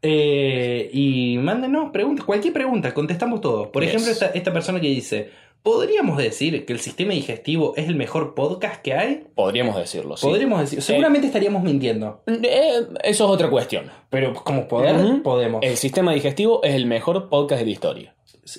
[0.00, 3.72] Eh, y mándenos preguntas, cualquier pregunta, contestamos todo.
[3.72, 3.90] Por Yes.
[3.94, 5.30] ejemplo, esta, esta persona que dice:
[5.64, 9.24] ¿Podríamos decir que el sistema digestivo es el mejor podcast que hay?
[9.34, 10.24] Podríamos decirlo, sí.
[10.24, 13.90] Podríamos decir, seguramente estaríamos mintiendo, Eh, eso es otra cuestión.
[14.08, 15.64] pero como poder, podemos.
[15.64, 18.14] El sistema digestivo es el mejor podcast de la historia.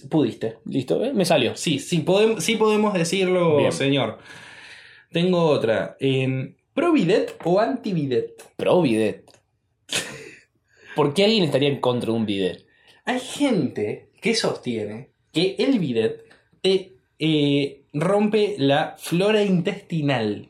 [0.10, 0.58] Pudiste.
[0.66, 1.04] ¿Listo?
[1.04, 1.14] ¿Eh?
[1.14, 1.56] Me salió.
[1.56, 3.72] Sí, sí podemos, sí podemos decirlo, Bien.
[3.72, 4.20] señor.
[5.12, 5.98] Tengo otra.
[6.00, 8.42] Eh, ¿Providet o antividet?
[8.56, 9.26] Pro bidet.
[10.96, 12.66] ¿Por qué alguien estaría en contra de un bidet?
[13.06, 16.26] Hay gente que sostiene que el bidet
[16.62, 20.50] te eh, rompe la flora intestinal.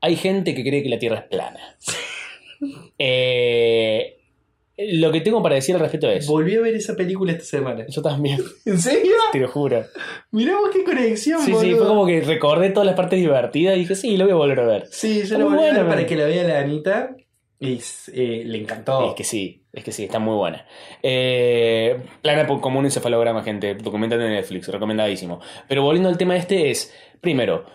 [0.00, 1.76] Hay gente que cree que la Tierra es plana.
[3.02, 4.19] Eh,
[4.92, 6.26] lo que tengo para decir al respecto es...
[6.26, 7.84] Volví a ver esa película esta semana.
[7.88, 9.12] Yo también, ¿En serio?
[9.32, 9.84] te lo juro.
[10.30, 13.80] Mirá vos qué conexión, Sí, sí, fue como que recordé todas las partes divertidas y
[13.80, 14.86] dije, sí, lo voy a volver a ver.
[14.90, 17.16] Sí, yo lo volví a ver para que la vea la Anita.
[17.62, 17.78] Y
[18.14, 19.10] eh, le encantó.
[19.10, 20.66] Es que sí, es que sí, está muy buena.
[21.02, 23.74] Eh, plana como un encefalograma, gente.
[23.74, 25.40] Documental de Netflix, recomendadísimo.
[25.68, 27.66] Pero volviendo al tema este es, primero,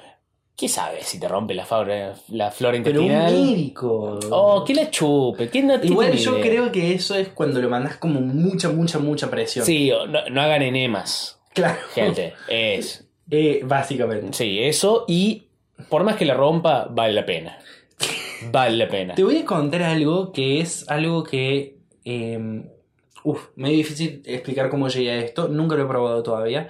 [0.56, 3.34] ¿qué sabes si te rompe la, fabra- la flora Pero un intestinal?
[3.34, 4.20] médico.
[4.32, 7.70] Oh, que la chupe, que no Igual tiene yo creo que eso es cuando lo
[7.70, 9.66] mandás como mucha, mucha, mucha presión.
[9.66, 11.80] Sí, no, no hagan enemas, Claro.
[11.94, 12.34] gente.
[12.48, 13.02] Es.
[13.32, 14.34] Eh, básicamente.
[14.34, 15.46] Sí, eso y
[15.90, 17.58] por más que la rompa, vale la pena.
[18.52, 19.16] Vale la pena.
[19.16, 21.78] Te voy a contar algo que es algo que.
[22.06, 22.64] eh,
[23.24, 25.48] uf, me es difícil explicar cómo llegué a esto.
[25.48, 26.70] Nunca lo he probado todavía.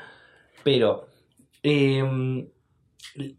[0.64, 1.08] Pero.
[1.62, 2.48] eh,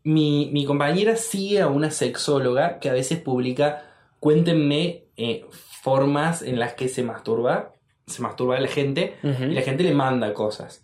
[0.05, 3.85] mi, mi compañera sigue a una sexóloga que a veces publica.
[4.21, 5.45] Cuéntenme eh,
[5.83, 7.75] formas en las que se masturba.
[8.07, 9.17] Se masturba la gente.
[9.23, 10.83] Y la gente le manda cosas.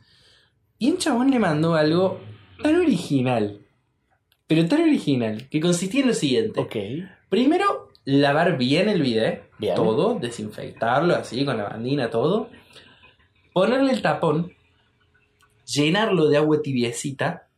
[0.79, 2.21] Y un chabón le mandó algo
[2.63, 3.61] tan original.
[4.47, 5.49] Pero tan original.
[5.49, 7.09] Que consistía en lo siguiente.
[7.29, 9.51] Primero, lavar bien el bidet.
[9.59, 9.75] Bien.
[9.75, 10.19] Todo.
[10.19, 12.51] Desinfectarlo así, con la bandina, todo.
[13.53, 14.53] Ponerle el tapón.
[15.65, 17.49] Llenarlo de agua tibiecita.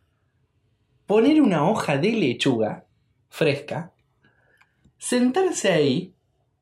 [1.07, 2.87] Poner una hoja de lechuga
[3.29, 3.93] fresca.
[4.99, 6.15] Sentarse ahí.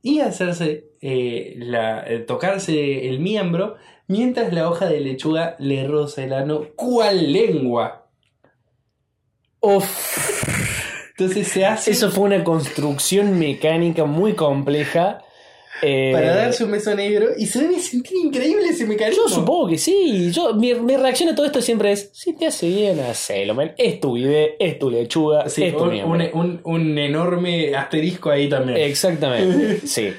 [0.02, 0.90] Y hacerse.
[1.00, 3.76] eh, la, eh, tocarse el miembro.
[4.08, 6.66] Mientras la hoja de lechuga le roza el ano.
[6.74, 8.08] ¿Cuál lengua?
[9.60, 10.42] Uf.
[11.10, 15.22] Entonces se hace Eso fue una construcción mecánica muy compleja.
[15.82, 19.24] Eh, para darse un beso negro y se debe sentir increíble ese mecanismo.
[19.26, 20.30] Yo supongo que sí.
[20.32, 23.72] Yo, mi, mi reacción a todo esto siempre es: si te hace bien, hacelo, man.
[23.76, 28.30] Es tu video, es tu lechuga, Sí, es tu un, un- un- un enorme asterisco
[28.30, 28.78] ahí también.
[28.78, 30.12] Exactamente, sí.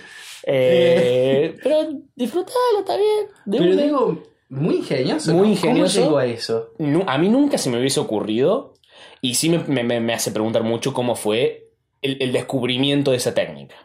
[0.45, 3.27] Eh, pero disfrutalo, está bien.
[3.45, 3.81] De Pero una.
[3.81, 5.33] digo, muy ingenioso.
[5.33, 5.53] Muy ¿no?
[5.53, 5.99] ingenioso.
[6.01, 6.69] ¿Cómo llegó a eso?
[7.07, 8.73] A mí nunca se me hubiese ocurrido.
[9.21, 11.69] Y sí me, me- me- me hace preguntar mucho cómo fue
[12.01, 13.75] el, el descubrimiento de esa técnica.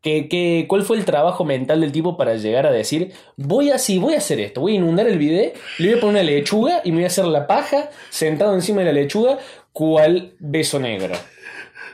[0.00, 3.78] ¿Qué, qué, cuál fue el trabajo mental del tipo para llegar a decir, voy a,
[3.78, 6.22] sí, voy a hacer esto, voy a inundar el video, le voy a poner una
[6.22, 9.38] lechuga y me voy a hacer la paja sentado encima de la lechuga,
[9.72, 11.14] cual beso negro?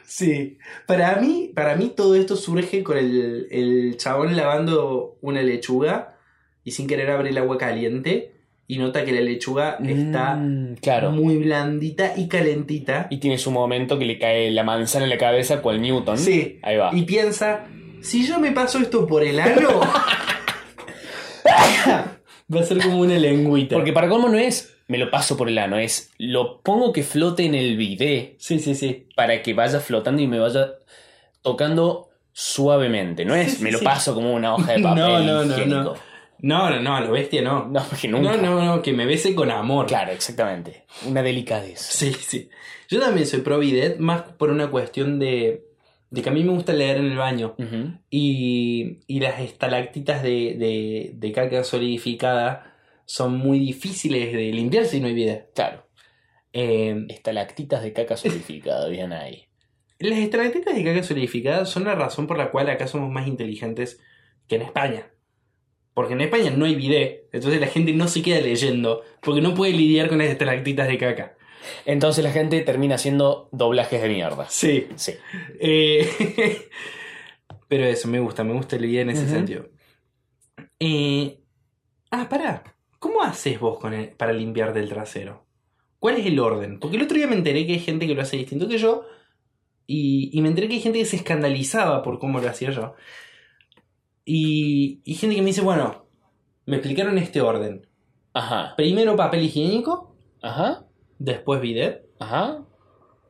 [0.07, 0.59] Sí.
[0.87, 6.17] Para mí, para mí todo esto surge con el, el chabón lavando una lechuga
[6.63, 8.33] y sin querer abre el agua caliente
[8.67, 11.11] y nota que la lechuga está Mm, claro.
[11.11, 13.07] muy blandita y calentita.
[13.11, 16.19] Y tiene su momento que le cae la manzana en la cabeza cual Newton.
[16.19, 16.59] Sí.
[16.63, 16.91] Ahí va.
[16.95, 17.67] Y piensa,
[18.05, 19.81] si yo me paso esto por el ano,
[22.55, 23.77] va a ser como una lengüita.
[23.77, 27.03] Porque para cómo no es, me lo paso por el ano, es lo pongo que
[27.03, 29.07] flote en el bidet Sí, sí, sí.
[29.17, 30.75] para que vaya flotando y me vaya
[31.43, 33.25] tocando suavemente.
[33.25, 33.85] No es Sí, sí, me lo sí.
[33.85, 35.03] paso como una hoja de papel.
[35.03, 35.83] No, no, no, higiénico.
[35.83, 35.95] no.
[36.41, 37.67] No, no, no, a lo bestia no.
[37.69, 38.37] No, porque nunca.
[38.37, 39.87] No, no, no, que me bese con amor.
[39.87, 40.85] Claro, exactamente.
[41.07, 41.91] Una delicadeza.
[41.91, 42.51] Sí, sí.
[42.91, 45.65] Yo también soy pro bidet, más por una cuestión de,
[46.15, 47.57] de que a mí me gusta leer en el baño.
[48.11, 55.01] Y, y las estalactitas de, de, de caca solidificada son muy difíciles de limpiar si
[55.01, 55.53] no hay bidet.
[55.55, 55.87] Claro.
[56.53, 59.47] Eh, Estalactitas de caca solidificada, bien ahí.
[59.99, 64.01] las estalactitas de caca solidificada son la razón por la cual acá somos más inteligentes
[64.47, 65.11] que en España.
[65.95, 69.55] Porque en España no hay bidet, entonces la gente no se queda leyendo, porque no
[69.55, 71.37] puede lidiar con las estalactitas de caca.
[71.87, 74.47] Entonces la gente termina haciendo doblajes de mierda.
[74.49, 74.89] Sí.
[74.97, 75.12] Sí.
[75.61, 76.09] Eh,
[77.69, 79.69] pero eso, me gusta, me gusta el video en ese sentido.
[80.81, 81.41] Eh,
[82.11, 82.62] ah, pará.
[82.99, 85.45] ¿Cómo haces vos con el- para limpiar del trasero?
[85.99, 86.79] ¿Cuál es el orden?
[86.81, 89.05] Porque el otro día me enteré que hay gente que lo hace distinto que yo.
[89.87, 92.95] Y, y me enteré que hay gente que se escandalizaba por cómo lo hacía yo.
[94.25, 96.07] Y, y gente que me dice, bueno,
[96.67, 97.87] me explicaron este orden.
[98.33, 98.75] Ajá.
[98.77, 100.87] Primero papel higiénico, Ajá.
[101.19, 102.62] Después bidet, Ajá.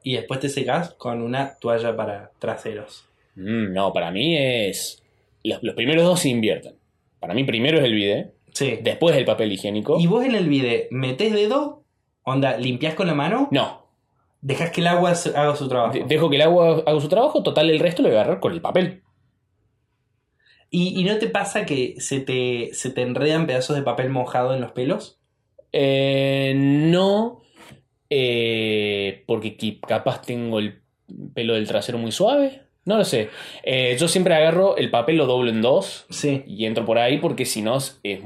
[0.02, 3.08] y después te secas con una toalla para traseros.
[3.36, 5.02] Mm, no, para mí es.
[5.42, 6.76] Los, los primeros dos se invierten.
[7.20, 8.78] Para mí, primero es el bidet, Sí.
[8.82, 9.98] después el papel higiénico.
[9.98, 11.82] ¿Y vos en el bidet metés dedo?
[12.22, 13.48] Onda, ¿limpias con la mano?
[13.50, 13.82] No,
[14.40, 15.94] ¿Dejas que el agua haga su trabajo?
[15.94, 18.40] de- dejo que el agua haga su trabajo, total, el resto lo voy a agarrar
[18.40, 19.02] con el papel.
[20.70, 24.54] ¿Y, y no te pasa que se te, se te enredan pedazos de papel mojado
[24.54, 25.18] en los pelos?
[25.72, 27.40] Eh, no,
[28.16, 29.56] eh, porque
[29.86, 30.80] capaz tengo el
[31.34, 32.62] pelo del trasero muy suave.
[32.86, 33.30] No lo sé.
[33.62, 36.44] Eh, yo siempre agarro el papel, lo doblo en dos Sí.
[36.46, 38.20] y entro por ahí porque si no es, es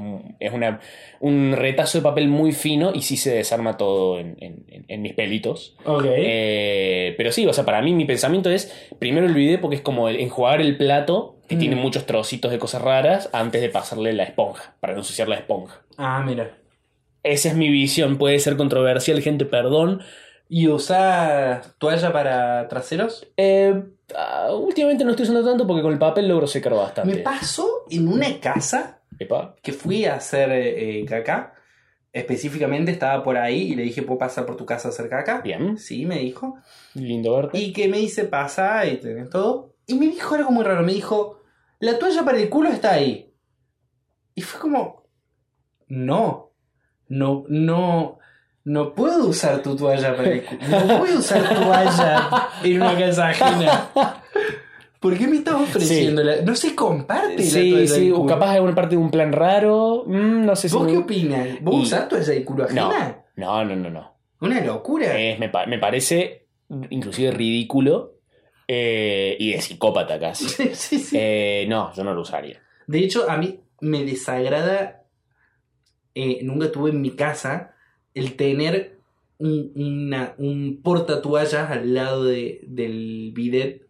[0.51, 0.81] una,
[1.21, 5.01] un retazo de papel muy fino y sí se desarma todo en, en- en- en
[5.01, 5.77] mis pelitos.
[5.85, 6.03] Ok.
[6.09, 9.81] Eh, pero sí, o sea, para mí mi pensamiento es primero el bidet porque es
[9.81, 11.59] como el- enjuagar el plato que Mm.
[11.59, 15.35] tiene muchos trocitos de cosas raras antes de pasarle la esponja, para no ensuciar la
[15.35, 15.81] esponja.
[15.97, 16.51] Ah, mira.
[17.23, 20.01] Esa es mi visión, puede ser controversial, gente, perdón.
[20.47, 23.27] ¿Y usás toalla para traseros?
[23.37, 23.83] Eh,
[24.15, 27.13] ah, últimamente no estoy usando tanto porque con el papel logro secar bastante.
[27.15, 29.55] Me pasó en una casa Epa.
[29.61, 31.53] que fui a hacer eh, caca.
[32.11, 35.41] Específicamente estaba por ahí y le dije, ¿puedo pasar por tu casa a hacer caca?
[35.41, 36.55] Bien, Sí, me dijo.
[36.95, 37.59] lindo verte.
[37.59, 39.75] Y que me dice, pasa y tenés todo.
[39.85, 40.81] Y me dijo algo muy raro.
[40.81, 41.41] Me dijo,
[41.79, 43.31] la toalla para el culo está ahí.
[44.33, 45.03] Y fue como,
[45.87, 46.48] no,
[47.09, 48.17] no, no,
[48.63, 50.59] no puedo usar tu toalla para el culo.
[50.87, 53.89] No puedo usar toalla en una casa ajena.
[54.99, 56.23] ¿Por qué me estás ofreciendo?
[56.23, 58.27] la- No se comparte la Sí, toalla sí, o culo.
[58.27, 60.03] capaz alguna parte de un plan raro.
[60.05, 60.75] mm, no sé si.
[60.75, 61.47] ¿Vos me- qué opinas?
[61.61, 63.17] ¿Vos Y- usás toalla de culo No, ajena?
[63.37, 63.89] no, no, no.
[63.89, 64.15] no.
[64.41, 65.17] Una locura.
[65.17, 66.47] Es- me, pa- me parece
[66.89, 68.13] inclusive ridículo
[68.67, 70.45] eh, y de psicópata casi.
[70.49, 71.17] Sí, sí, sí.
[71.19, 72.61] Eh, no, yo no lo usaría.
[72.85, 74.98] De hecho, a mí me desagrada,
[76.21, 77.73] eh, nunca tuve en mi casa,
[78.13, 78.99] el tener
[79.37, 83.87] un, una, un portatoallas al lado de, del bidet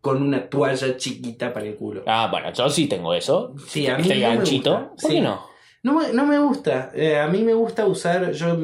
[0.00, 2.02] con una toalla chiquita para el culo.
[2.06, 3.54] Ah, bueno, yo sí tengo eso.
[3.66, 4.70] Sí, a mí Está el no me ganchito.
[4.70, 4.90] gusta.
[5.02, 5.20] ¿Por Sí.
[5.20, 5.40] no?
[5.82, 6.90] No me, no me gusta.
[6.94, 8.56] Eh, a mí me gusta usar, yo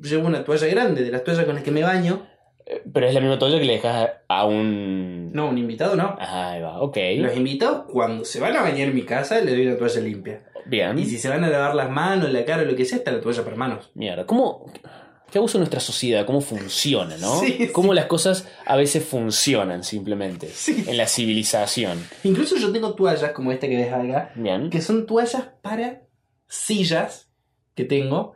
[0.00, 2.26] llevo una toalla grande, de las toallas con las que me baño.
[2.66, 5.32] Eh, Pero es la misma toalla que le dejas a un.
[5.32, 6.16] No, un invitado no.
[6.18, 6.96] Ahí va, ok.
[7.18, 10.42] Los invitados, cuando se van a bañar en mi casa, le doy una toalla limpia.
[10.68, 10.98] Bien.
[10.98, 13.20] Y si se van a lavar las manos, la cara, lo que sea, está la
[13.20, 13.90] toalla para manos.
[13.94, 14.70] Mierda, ¿cómo?
[15.30, 17.40] qué abuso nuestra sociedad, cómo funciona, ¿no?
[17.40, 17.68] Sí, sí.
[17.68, 20.84] Cómo las cosas a veces funcionan simplemente Sí.
[20.86, 22.02] en la civilización.
[22.24, 24.70] Incluso yo tengo toallas como esta que ves acá, Bien.
[24.70, 26.02] que son toallas para
[26.48, 27.30] sillas
[27.74, 28.34] que tengo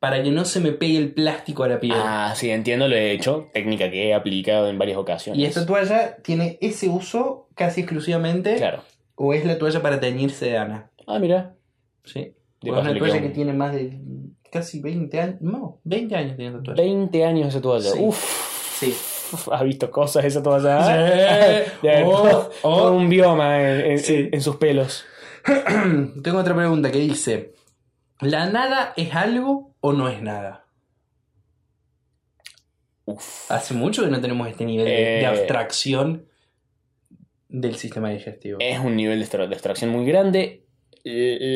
[0.00, 1.94] para que no se me pegue el plástico a la piel.
[1.96, 3.48] Ah, sí, entiendo, lo he hecho.
[3.52, 5.40] Técnica que he aplicado en varias ocasiones.
[5.40, 8.84] y esta toalla tiene ese uso casi exclusivamente, Claro.
[9.16, 10.90] o es la toalla para teñirse de Ana.
[11.08, 11.56] Ah, mira.
[12.04, 12.34] Sí.
[12.60, 13.98] De O es paso una le toalla queda que tiene más de
[14.52, 15.36] casi 20 años.
[15.40, 16.82] No, 20 años tiene toalla.
[16.82, 17.90] 20 años esa toalla.
[17.90, 17.98] Sí.
[18.00, 18.78] Uf.
[18.78, 18.94] Sí.
[19.52, 20.82] ¿Has visto cosas esa toalla?
[20.84, 21.70] Sí.
[21.86, 22.76] De- Oh, todo, oh.
[22.78, 24.28] todo un bioma en, en- Sí.
[24.30, 25.04] en sus pelos.
[26.22, 27.54] Tengo otra pregunta que dice:
[28.20, 30.66] ¿La nada es algo o no es nada?
[33.04, 33.50] Uf.
[33.50, 35.26] Hace mucho que no tenemos este nivel de, de Eh.
[35.26, 36.26] abstracción
[37.48, 38.58] del sistema digestivo.
[38.60, 40.66] Es un nivel de abstracción muy grande.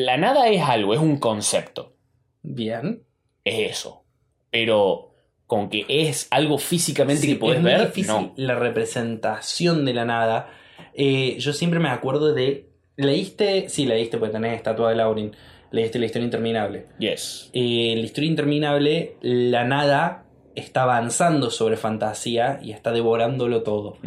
[0.05, 1.95] La nada es algo, es un concepto.
[2.41, 3.03] Bien.
[3.43, 4.03] Es eso.
[4.49, 5.11] Pero
[5.47, 8.33] con que es algo físicamente Sí, que es muy ver, difícil no.
[8.37, 10.49] la representación de la nada.
[10.93, 12.69] Eh, yo siempre me acuerdo de.
[12.95, 13.69] ¿Leíste?
[13.69, 15.35] Sí, leíste, porque tenés estatua de Laurin.
[15.71, 16.87] Leíste la historia interminable.
[16.99, 17.49] Yes.
[17.53, 20.25] Eh, la historia interminable, la nada
[20.55, 23.97] está avanzando sobre fantasía y está devorándolo todo.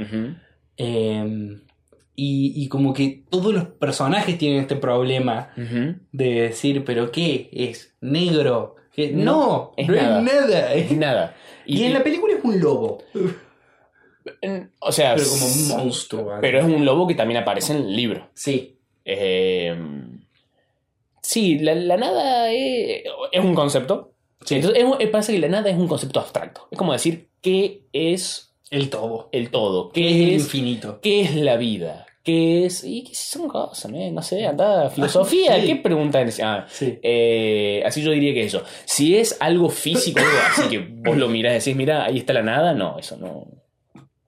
[0.76, 1.58] Eh,
[2.16, 5.52] y, y como que todos los personajes tienen este problema
[6.12, 7.48] de decir, ¿pero qué?
[7.52, 8.76] ¿Es negro?
[8.94, 9.10] ¿Qué?
[9.12, 10.22] No, No, no es es nada.
[10.22, 10.74] nada.
[10.74, 11.36] Es nada.
[11.68, 13.02] Y, en la película es un lobo,
[14.80, 16.32] O sea, pero como un monstruo.
[16.40, 18.28] Pero es un lobo que también aparece en el libro.
[18.34, 19.76] Sí, Eh,
[21.22, 23.02] sí, la, la nada es,
[23.32, 24.12] es un concepto.
[24.44, 24.56] Sí.
[24.56, 26.68] Entonces, es que la nada es un concepto abstracto.
[26.70, 29.28] Es como decir qué es el todo.
[29.32, 31.00] el todo, Que qué es el es, infinito.
[31.00, 32.82] qué es la vida, qué es.
[32.84, 35.66] Y qué son cosas, no sé, anda, filosofía, Sí.
[35.66, 36.28] ¿qué preguntan?
[36.42, 36.98] Ah, Sí.
[37.02, 38.62] eh, así yo diría que eso.
[38.84, 42.32] Si es algo físico, algo así que vos lo mirás y decís, mira, ahí está
[42.32, 43.46] la nada, no, eso no.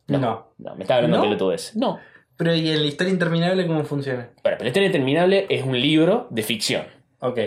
[0.06, 0.52] No.
[0.58, 1.22] No, me está hablando ¿No?
[1.22, 1.76] de pelotudez.
[1.76, 1.98] No.
[2.36, 4.30] Pero ¿y en la historia interminable cómo funciona?
[4.42, 6.84] Bueno, pero la historia interminable es un libro de ficción.
[7.20, 7.38] Ok.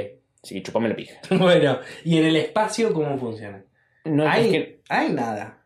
[0.43, 1.19] Así que chupame la pija.
[1.31, 3.63] Bueno, ¿y en el espacio cómo funciona?
[4.05, 5.60] No, hay, es que hay nada,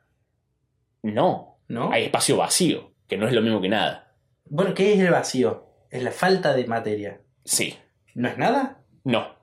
[1.14, 1.60] no.
[1.68, 1.92] ¿no?
[1.92, 4.14] Hay espacio vacío, que no es lo mismo que nada.
[4.46, 5.66] Bueno, ¿qué es el vacío?
[5.90, 7.22] Es la falta de materia.
[7.44, 7.76] Sí.
[8.14, 8.84] ¿No es nada?
[9.04, 9.36] No.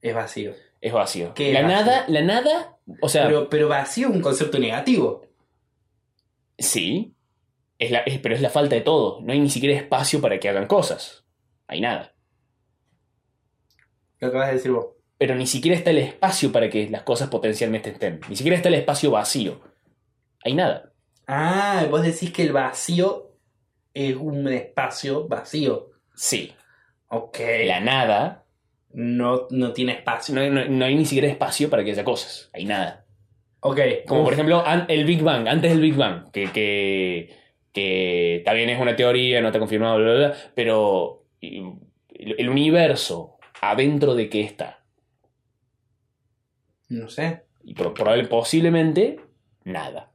[0.00, 0.52] Es vacío.
[0.80, 1.34] Es vacío.
[1.34, 1.76] ¿Qué la vacío?
[1.76, 5.26] nada, la nada, o sea, Pero, pero vacío es un concepto negativo.
[6.58, 7.14] sí.
[7.78, 9.20] Es la, es- pero es la falta de todo.
[9.22, 11.24] No hay ni siquiera espacio para que hagan cosas.
[11.66, 12.14] Hay nada.
[14.18, 14.88] Lo acabas de decir vos.
[15.16, 18.20] Pero ni siquiera está el espacio para que las cosas potencialmente estén.
[18.28, 19.60] Ni siquiera está el espacio vacío.
[20.44, 20.89] Hay nada.
[21.32, 23.36] Ah, vos decís que el vacío
[23.94, 25.90] es un espacio vacío.
[26.14, 26.52] Sí.
[27.08, 27.38] Ok.
[27.66, 28.44] La nada,
[28.92, 30.34] No, no tiene espacio.
[30.34, 32.50] no, no- no hay ni siquiera espacio para que haya cosas.
[32.52, 33.06] Hay nada.
[33.60, 33.78] Ok.
[34.08, 34.24] Como Uf.
[34.24, 37.36] por ejemplo el Big Bang, antes del Big Bang, que, que,
[37.72, 44.14] que también es una teoría, no está confirmado, bla, bla, bla, pero el, universo, adentro
[44.16, 44.82] de qué está.
[46.88, 47.44] No sé.
[47.62, 49.20] Y pro- probable- posiblemente
[49.64, 50.09] nada.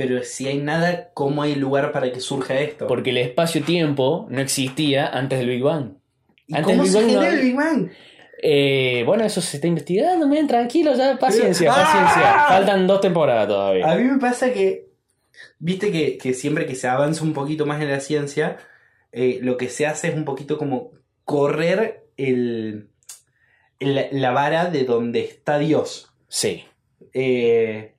[0.00, 2.86] Pero si hay nada, ¿cómo hay lugar para que surja esto?
[2.86, 5.94] Porque el espacio-tiempo no existía antes del Big Bang.
[6.46, 7.90] ¿Y antes ¿Cómo del se Big Bang no- el Big Bang?
[8.42, 11.74] Eh, bueno, eso se está investigando, men, tranquilo, ya, paciencia, ¡Ah!
[11.84, 12.44] paciencia.
[12.48, 13.90] Faltan dos temporadas todavía.
[13.90, 14.86] A mí me pasa que,
[15.58, 18.56] viste que, que siempre que se avanza un poquito más en la ciencia,
[19.12, 20.92] eh, lo que se hace es un poquito como
[21.26, 22.88] correr el,
[23.78, 26.10] el- la vara de donde está Dios.
[26.28, 26.64] Sí.
[27.12, 27.94] Eh,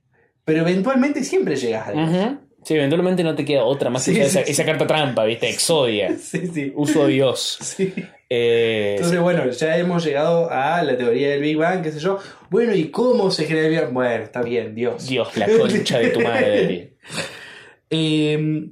[0.45, 2.09] pero eventualmente siempre llegas a Dios.
[2.09, 2.37] Ujú.
[2.63, 4.51] Sí, eventualmente no te queda otra más que Sí, usar sí, esa, sí.
[4.51, 5.49] esa carta trampa, ¿viste?
[5.49, 6.15] Exodia.
[6.19, 6.71] Sí, sí.
[6.75, 7.57] Uso Dios.
[7.61, 7.93] Sí.
[8.33, 12.17] Eh, Entonces, bueno, ya hemos llegado a la teoría del Big Bang, qué sé yo.
[12.49, 13.93] Bueno, ¿y cómo se genera el Big Bang?
[13.93, 15.05] Bueno, está bien, Dios.
[15.07, 16.93] Dios, la concha de tu madre.
[17.93, 18.69] Eh,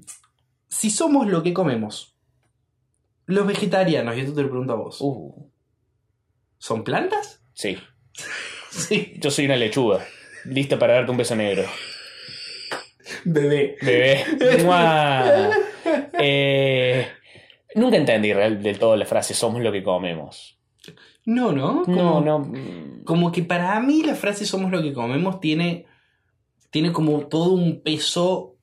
[0.69, 2.15] si somos lo que comemos,
[3.25, 5.49] los vegetarianos, y esto te lo pregunto a vos, Uh,
[6.57, 7.41] ¿son plantas?
[7.53, 7.77] sí.
[8.71, 9.13] Sí.
[9.17, 10.05] Yo soy una lechuga.
[10.49, 11.63] Lista para darte un beso negro.
[13.25, 13.75] Bebé.
[13.81, 14.23] Bebé.
[16.21, 17.07] Eh,
[17.75, 20.59] nunca entendí del todo la frase somos lo que comemos.
[21.25, 21.83] No, ¿no?
[21.85, 22.39] No, Como- no.
[22.39, 25.85] mm, Como que para mí la frase somos lo que comemos tiene,
[26.71, 28.55] tiene como todo un peso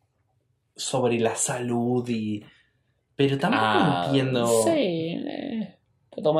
[0.74, 2.44] sobre la salud y...
[3.14, 4.46] Pero tampoco ah, entiendo...
[4.64, 4.70] Sí.
[4.70, 5.78] eh,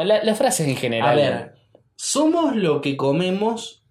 [0.04, 1.08] la- las frases en general.
[1.10, 1.54] A ver,
[1.96, 3.84] somos lo que comemos...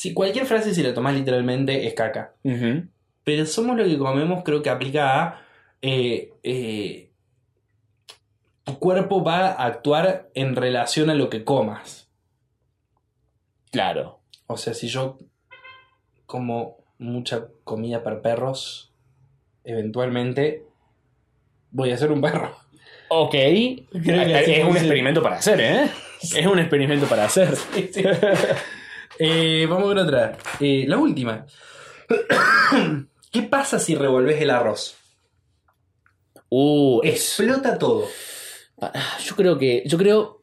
[0.00, 2.32] Si cualquier frase si la tomas literalmente es caca.
[2.42, 2.88] Ujú.
[3.22, 5.42] Pero somos lo que comemos creo que aplica a...
[5.82, 7.10] eh, eh,
[8.64, 12.08] tu cuerpo va a actuar en relación a lo que comas.
[13.72, 14.20] Claro.
[14.46, 15.18] O sea, si yo
[16.24, 18.94] como mucha comida para perros,
[19.64, 20.64] eventualmente
[21.72, 22.56] voy a ser un perro.
[23.10, 23.32] Ok.
[23.32, 25.90] que es un experimento para hacer, ¿eh?
[26.22, 27.54] Es un experimento para hacer.
[29.22, 30.36] Eh, vamos con otra.
[30.60, 31.46] Eh, la última.
[33.32, 34.96] ¿Qué pasa si revolves el arroz?
[36.48, 37.00] Uh.
[37.04, 38.06] Explota todo.
[38.80, 38.92] Ah,
[39.24, 39.82] Yo creo que.
[39.86, 40.42] Yo creo.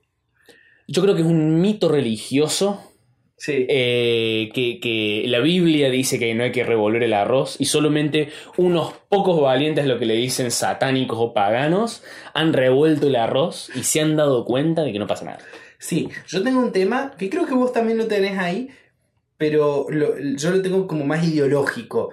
[0.87, 2.83] Yo creo que es un mito religioso.
[3.39, 3.67] Sí.
[3.69, 8.29] eh, que, que la Biblia dice que no hay que revolver el arroz y solamente
[8.57, 12.01] unos pocos valientes, lo que le dicen satánicos o paganos,
[12.33, 15.39] han revuelto el arroz y se han dado cuenta de que no pasa nada.
[15.79, 18.69] Sí, yo tengo un tema que creo que vos también lo tenés ahí,
[19.37, 22.11] pero lo- yo lo tengo como más ideológico.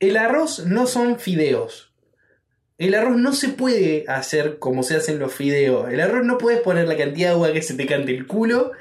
[0.00, 1.92] El arroz no son fideos.
[2.78, 5.92] El arroz no se puede hacer como se hacen los fideos.
[5.92, 8.72] El arroz no puedes poner la cantidad de agua que se te cante el culo,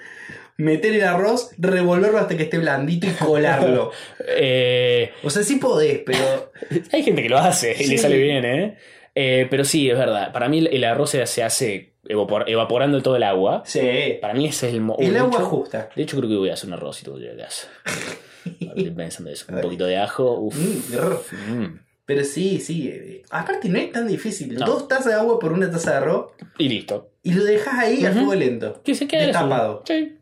[0.57, 3.91] meter el arroz, revolverlo hasta que esté blandito y colarlo.
[4.28, 6.51] Eh, O sea, sí podés, pero
[6.91, 7.88] hay gente que lo hace y Sí.
[7.91, 8.78] le sale bien, ¿eh?
[9.16, 10.32] Eh, Pero sí, es verdad.
[10.32, 13.64] Para mí el arroz se, hace evapor- evaporando todo el agua.
[13.66, 14.18] sí.
[14.22, 14.82] Para mí ese es el...
[14.82, 15.89] mo- El de agua hecho- justa.
[15.95, 17.68] De hecho, creo que voy a hacer un arrocito de casa.
[18.59, 19.45] Estoy pensando eso.
[19.53, 20.39] Un poquito de ajo.
[20.39, 20.55] Uf.
[20.57, 21.53] Mm.
[21.53, 21.80] Mm.
[22.05, 22.89] Pero sí, sí.
[22.89, 24.55] eh, Aparte no es tan difícil.
[24.55, 24.66] No.
[24.66, 27.11] Dos tazas de agua por una taza de arroz Y listo.
[27.24, 28.20] y lo dejas ahí a Ujú.
[28.20, 28.82] fuego lento.
[28.84, 29.84] Que se quede Destapado.
[29.86, 30.18] Sí.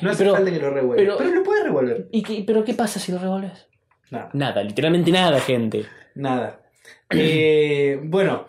[0.00, 0.96] No hace Pero- falta que lo revuelvas.
[0.96, 2.08] Pero, pero- lo puedes revolver.
[2.10, 3.68] ¿Y qué- ¿Pero qué pasa si lo revuelves?
[4.10, 4.30] Nada.
[4.32, 5.86] Nada, literalmente nada, gente.
[6.16, 6.60] Nada.
[7.10, 8.46] Eh, bueno.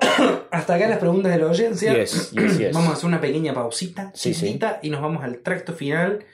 [0.50, 1.94] Hasta acá las preguntas de la audiencia.
[1.94, 2.72] Yes, yes, yes.
[2.74, 4.40] Vamos a hacer una pequeña pausita, Sí, sí.
[4.40, 6.24] chiquitita, y nos vamos al tracto final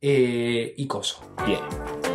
[0.00, 1.20] eh, y coso.
[1.44, 2.13] Bien.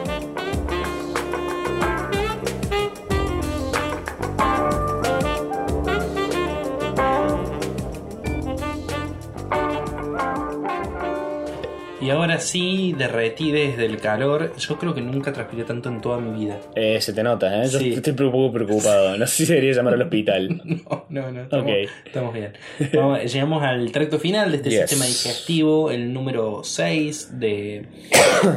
[12.09, 14.55] Y ahora sí, derretí desde el calor.
[14.57, 16.59] Yo creo que nunca transpiré tanto en toda mi vida.
[16.73, 17.69] Eh, se te nota, ¿eh?
[17.69, 17.93] Yo Sí.
[17.93, 19.15] estoy un poco preocupado.
[19.15, 20.59] No sé si debería llamar al hospital.
[20.89, 21.41] No, no, no.
[21.43, 21.71] Estamos, Ok.
[22.07, 22.53] estamos bien.
[22.95, 24.79] Vamos, llegamos al tracto final de este Yes.
[24.89, 27.85] sistema digestivo, el número 6 de,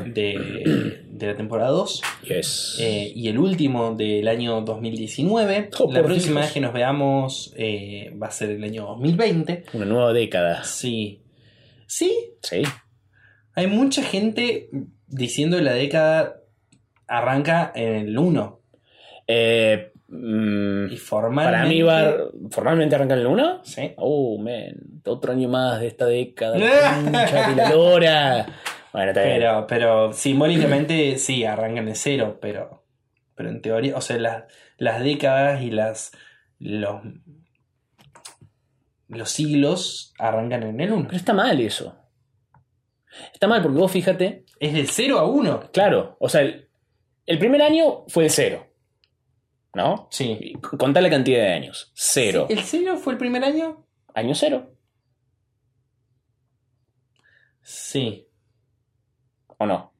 [0.06, 2.02] de, de la temporada 2.
[2.26, 2.78] Yes.
[2.80, 5.68] eh, y el último del año 2019.
[5.78, 6.46] Oh, la próxima Dios.
[6.46, 9.64] vez que nos veamos eh, va a ser el año 2020.
[9.74, 10.64] Una nueva década.
[10.64, 11.18] Sí.
[11.86, 12.10] Sí,
[12.42, 12.62] Sí.
[13.54, 14.70] Hay mucha gente
[15.06, 16.36] diciendo que la década
[17.06, 18.60] arranca en el 1.
[19.26, 21.58] Eh, mm, Y formalmente.
[21.58, 22.14] para mí va.
[22.50, 23.64] ¿Formalmente arranca en el 1?
[23.64, 23.92] Sí.
[23.96, 24.74] Oh, man.
[25.04, 26.56] Otro año más de esta década.
[27.70, 28.46] Lora.
[28.92, 29.36] Bueno, está bien.
[29.38, 32.84] Pero, pero simbólicamente sí, arrancan de cero, pero,
[33.34, 34.44] pero en teoría, o sea, las,
[34.76, 36.12] las décadas y las
[36.58, 37.00] los,
[39.08, 41.04] los siglos arrancan en el 1.
[41.06, 41.96] Pero está mal eso.
[43.32, 44.44] Está mal porque vos fíjate.
[44.58, 45.70] Es de 0 a 1.
[45.72, 46.68] Claro, o sea, el,
[47.26, 48.66] el primer año fue el cero.
[49.74, 50.08] ¿No?
[50.10, 50.52] Sí.
[50.78, 51.90] Contá la cantidad de años.
[51.94, 52.46] Cero.
[52.50, 53.86] ¿El 0 fue el primer año?
[54.14, 54.74] Año cero.
[57.62, 58.28] Sí.
[59.58, 59.92] ¿O no?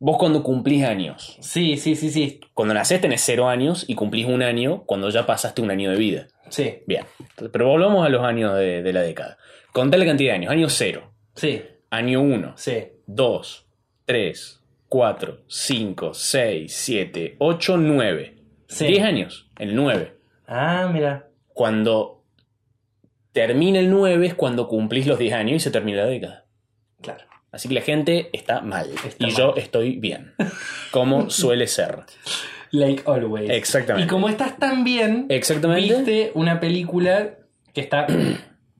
[0.00, 1.36] Vos cuando cumplís años.
[1.40, 2.40] Sí, sí, sí, sí.
[2.54, 5.96] Cuando nacés tenés cero años y cumplís un año cuando ya pasaste un año de
[5.96, 6.26] vida.
[6.50, 7.04] Sí, Bien.
[7.52, 9.38] Pero volvamos a los años de, de la década.
[9.72, 10.52] Contá la cantidad de años.
[10.52, 11.12] Año cero.
[11.34, 12.54] sí, Año uno.
[12.56, 12.84] sí.
[13.06, 13.66] 2,
[14.04, 18.34] 3, 4, 5, 6, 7, 8, 9.
[18.68, 18.86] Sí.
[18.86, 19.50] 10 años.
[19.58, 20.14] El 9.
[20.46, 21.28] Ah, mira.
[21.54, 22.22] Cuando
[23.32, 26.44] termina el 9 es cuando cumplís los 10 años y se termina la década.
[27.00, 27.24] Claro.
[27.50, 28.90] Así que la gente está mal.
[29.04, 29.36] Está y mal.
[29.36, 30.34] yo estoy bien.
[30.90, 32.00] Como suele ser.
[32.70, 33.48] Like always.
[33.48, 34.04] Exactamente.
[34.06, 35.94] Y como estás tan bien, Exactamente.
[35.96, 37.36] viste una película
[37.72, 38.06] que está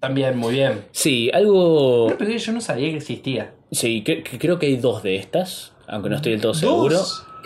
[0.00, 0.84] también muy bien.
[0.92, 2.16] Sí, algo.
[2.16, 3.52] Que yo no sabía que existía.
[3.70, 5.72] Sí, que- que creo que hay dos de estas.
[5.86, 6.60] Aunque no estoy del todo ¿Dos?
[6.60, 7.00] seguro.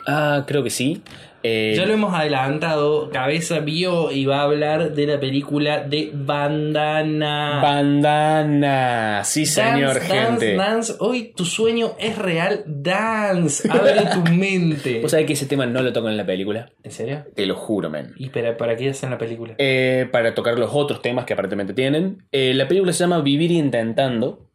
[0.07, 1.03] Ah, creo que sí.
[1.45, 3.11] Eh, Ya lo hemos adelantado.
[3.11, 7.61] Cabeza vio y va a hablar de la película de Bandana.
[7.63, 9.23] Bandana.
[9.25, 10.55] Sí, señor, Dance, gente.
[10.55, 10.95] Dance, dance.
[11.01, 12.63] Hoy tu sueño es real.
[12.67, 13.69] Dance.
[13.71, 15.01] Abre tu mente.
[15.01, 16.71] ¿Vos sabés que ese tema no lo tocan en la película?
[16.83, 17.25] ¿En serio?
[17.35, 18.13] Te lo juro, man.
[18.17, 19.55] ¿Y para, para qué hacen la película?
[19.59, 22.25] Eh, para tocar los otros temas que aparentemente tienen.
[22.33, 24.47] Eh, la película se llama Vivir Intentando.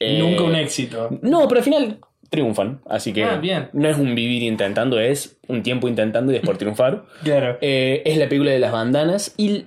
[0.00, 1.08] Nunca un éxito.
[1.22, 1.98] No, pero al final
[2.30, 2.80] triunfan.
[2.86, 3.68] Así que Ah, bien.
[3.72, 7.04] no es un vivir intentando, es un tiempo intentando y después triunfar.
[7.22, 7.58] Claro.
[7.60, 9.34] Eh, es la película de las bandanas.
[9.36, 9.66] Y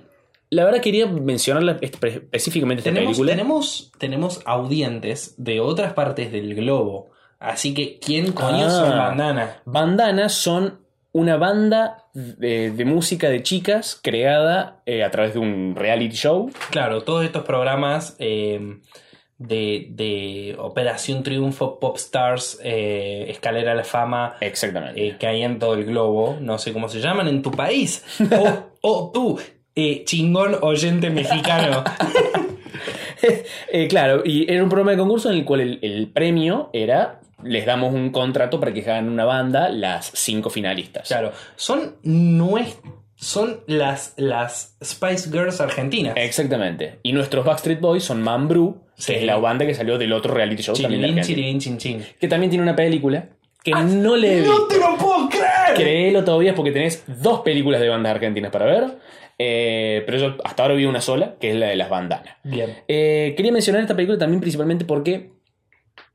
[0.50, 3.32] la verdad quería mencionarla espe- específicamente esta Tenemos, película.
[3.32, 7.10] tenemos, tenemos audientes de otras partes del globo.
[7.38, 8.70] Así que, ¿quién coño Ah.
[8.70, 9.56] son Bandana?
[9.64, 10.78] Bandanas son
[11.14, 16.50] una banda de, de música de chicas creada eh, a través de un reality show.
[16.70, 18.78] Claro, todos estos programas eh,
[19.46, 25.06] de, de Operación Triunfo, Popstars, eh, Escalera a la Fama, Exactamente.
[25.06, 28.04] eh, que hay en todo el globo, no sé cómo se llaman en tu país,
[28.20, 29.38] o, o tú,
[29.74, 31.84] eh, chingón oyente mexicano.
[33.70, 37.20] Eh, claro, y era un programa de concurso en el cual el, el premio era,
[37.44, 41.06] les damos un contrato para que hagan una banda las cinco finalistas.
[41.06, 42.76] Claro, son, nues-
[43.22, 46.14] son las, las Spice Girls argentinas.
[46.16, 46.98] Exactamente.
[47.04, 49.12] Y nuestros Backstreet Boys son Mambrú, Sí.
[49.12, 52.04] que es la banda que salió del otro reality show también chin, chin.
[52.20, 53.28] Que también tiene una película
[53.64, 55.74] que no le ¡No te lo puedo creer!
[55.76, 58.98] Créelo todavía porque tenés dos películas de bandas argentinas para ver.
[59.38, 62.36] eh, pero yo hasta ahora vi una sola, que es la de las bandanas.
[62.44, 62.76] Bien.
[62.88, 65.30] Eh, quería mencionar esta película también principalmente porque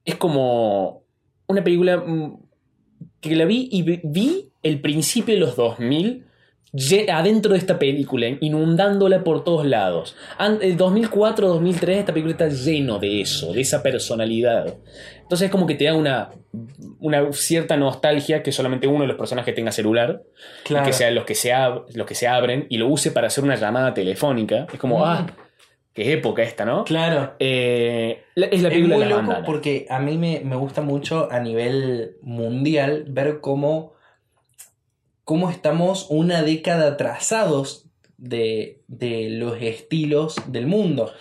[0.06, 1.04] es como
[1.48, 2.38] una película mm,
[3.22, 6.27] que la vi y vi- el principio de los 2000 lle-
[7.10, 10.16] adentro de esta película, inundándola por todos lados.
[10.62, 14.76] El 2004-2003 esta película está lleno de eso, de esa personalidad.
[15.22, 16.30] Entonces es como que te da una,
[17.00, 20.24] una cierta nostalgia que solamente uno de los personajes tenga celular
[20.64, 20.86] Claro.
[20.86, 21.52] que sean los que se,
[21.94, 24.68] los que se abren y lo use para hacer una llamada telefónica.
[24.72, 25.04] Es como, Mm.
[25.04, 25.28] ah,
[25.94, 26.84] qué época esta, ¿no?
[26.86, 27.34] Claro.
[27.40, 30.56] Eh, la- es la Es película muy de las loco porque a mí me, me
[30.56, 33.94] gusta mucho a nivel mundial ver cómo,
[35.28, 37.86] cómo estamos una década atrasados
[38.18, 41.12] de, de los estilos del mundo.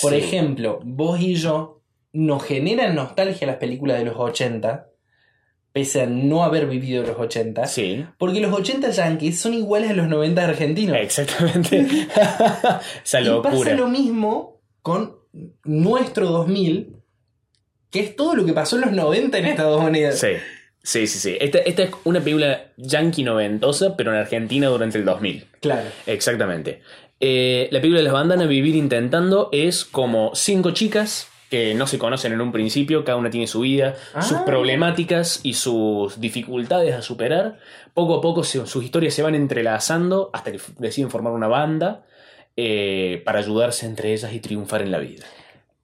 [0.00, 0.18] Por Sí.
[0.18, 1.80] ejemplo, vos y yo
[2.12, 4.88] nos generan nostalgia las películas de los 80,
[5.72, 9.94] pese a no haber vivido los 80, Sí, porque los 80 yankees son iguales a
[9.94, 10.96] los 90 argentinos.
[11.00, 11.86] exactamente.
[13.04, 13.50] Esa Y locura.
[13.54, 15.14] pasa lo mismo con
[15.62, 16.96] nuestro 2000,
[17.90, 20.18] que es todo lo que pasó en los 90 en Estados Unidos.
[20.18, 20.28] Sí,
[20.82, 21.18] sí, sí.
[21.18, 21.36] sí.
[21.40, 25.46] Esta, esta es una película yankee noventosa, pero en Argentina durante el 2000.
[25.60, 25.88] Claro.
[26.06, 26.82] Exactamente.
[27.20, 31.98] Eh, la película de las bandanas, Vivir Intentando, es como cinco chicas que no se
[31.98, 34.22] conocen en un principio, cada una tiene su vida, Ah.
[34.22, 37.58] sus problemáticas y sus dificultades a superar.
[37.92, 42.04] Poco a poco se- sus historias se van entrelazando hasta que deciden formar una banda
[42.56, 45.24] eh, para ayudarse entre ellas y triunfar en la vida.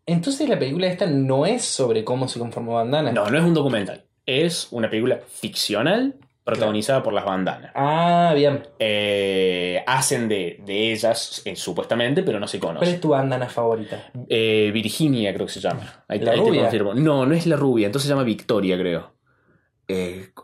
[0.06, 3.12] Entonces la película esta no es sobre cómo se conformó Bandana.
[3.12, 6.14] No, no es un documental, es una película ficcional
[6.44, 7.72] protagonizada por las bandanas.
[7.74, 8.62] Ah, bien.
[8.78, 12.94] Eh, hacen de, de ellas, eh, supuestamente, pero no se ¿Cuál conocen.
[12.94, 14.10] es tu bandana favorita?
[14.28, 16.04] Eh, Virginia creo que se llama.
[16.08, 16.92] Ahí, ¿La ahí te confirmo.
[16.94, 19.14] No, no es la rubia, entonces se llama Victoria, creo.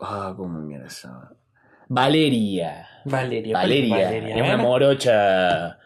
[0.01, 1.31] Ah, ¿cómo mierda se llama?
[1.87, 2.87] Valeria.
[3.05, 3.53] Valeria.
[3.53, 4.05] ¿cuál es Valeria.
[4.05, 4.35] Valeria?
[4.35, 5.77] Es una morocha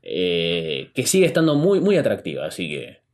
[0.00, 3.07] que sigue estando muy, muy atractiva, así que.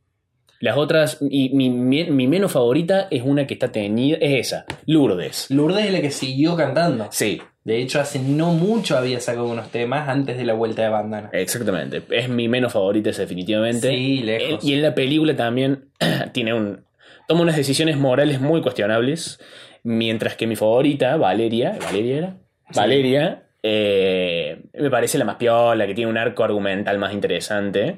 [0.59, 4.65] Las otras, y mi, mi- mi menos favorita es una que está teñida, es esa,
[4.85, 5.47] Lourdes.
[5.51, 7.07] Lourdes es la que siguió cantando.
[7.11, 10.89] Sí, De hecho, hace no mucho había sacado unos temas antes de la vuelta de
[10.89, 11.29] bandana.
[11.33, 12.03] exactamente.
[12.09, 13.89] Es mi menos favorita, definitivamente.
[13.89, 14.63] Sí, lejos.
[14.63, 15.89] Y en la película también
[16.31, 16.85] tiene un.
[17.27, 19.39] toma unas decisiones morales muy cuestionables.
[19.83, 21.77] Mientras que mi favorita, Valeria.
[21.83, 22.37] ¿Valeria era?
[22.71, 22.79] Sí.
[22.79, 23.43] Valeria.
[23.61, 27.97] eh, me parece la más piola, que tiene un arco argumental más interesante.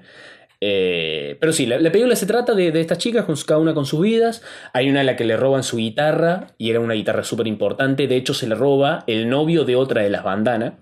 [0.59, 3.85] Eh, pero sí, la, la película se trata de, estas chicas, con cada una con
[3.85, 4.41] sus vidas.
[4.73, 8.07] Hay una a la que le roban su guitarra, y era una guitarra súper importante.
[8.07, 10.73] De hecho, se le roba el novio de otra de las bandanas.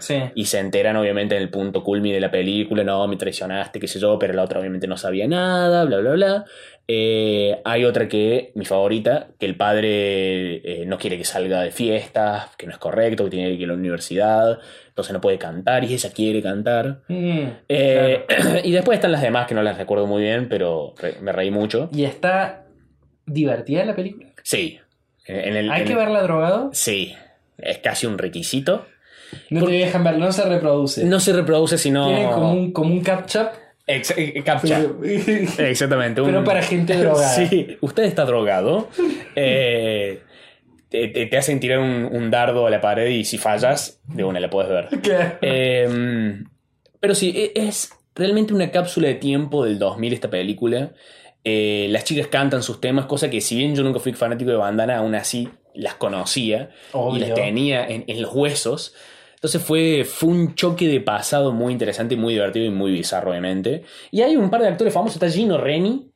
[0.00, 0.16] Sí.
[0.34, 3.86] Y se enteran obviamente en el punto culmine de la película, no, me traicionaste, qué
[3.88, 6.44] sé yo, pero la otra obviamente no sabía nada, bla, bla, bla.
[6.92, 11.70] Eh, hay otra que, mi favorita, que el padre eh, no quiere que salga de
[11.70, 15.38] fiestas, que no es correcto, que tiene que ir a la universidad, entonces no puede
[15.38, 17.02] cantar y ella quiere cantar.
[17.06, 18.24] Mm, Eh,
[18.64, 21.52] y después están las demás que no las recuerdo muy bien, pero re- me reí
[21.52, 21.88] mucho.
[21.94, 22.64] ¿Y está
[23.26, 24.30] divertida la película?
[24.42, 24.80] Sí.
[25.26, 26.70] En el, ¿Hay en que el- verla drogado?
[26.72, 27.14] Sí.
[27.58, 28.86] Es casi un requisito.
[29.50, 31.04] No te dejan ver, no se reproduce.
[31.04, 32.06] No se reproduce sino...
[32.08, 33.52] Tiene como un, como un captcha.
[33.86, 34.80] Ex- eh, captcha.
[35.00, 36.20] Pero, Exactamente.
[36.20, 37.28] un- pero para gente drogada.
[37.48, 38.88] Sí, usted está drogado.
[39.36, 40.22] eh,
[40.88, 44.40] te, te- hacen tirar un, un dardo a la pared y si fallas, de una
[44.40, 44.88] la puedes ver.
[45.02, 45.38] Claro.
[45.42, 46.42] Eh,
[47.00, 50.92] pero sí, e- es realmente una cápsula de tiempo del 2000 esta película.
[51.44, 54.56] Eh, las chicas cantan sus temas, cosa que si bien yo nunca fui fanático de
[54.58, 56.70] bandana, aún así las conocía
[57.14, 58.94] y las tenía en, en los huesos.
[59.40, 63.84] Entonces fue, fue un choque de pasado muy interesante, muy divertido y muy bizarro, obviamente.
[64.10, 65.16] Y hay un par de actores famosos.
[65.16, 66.10] Está Gino Reni,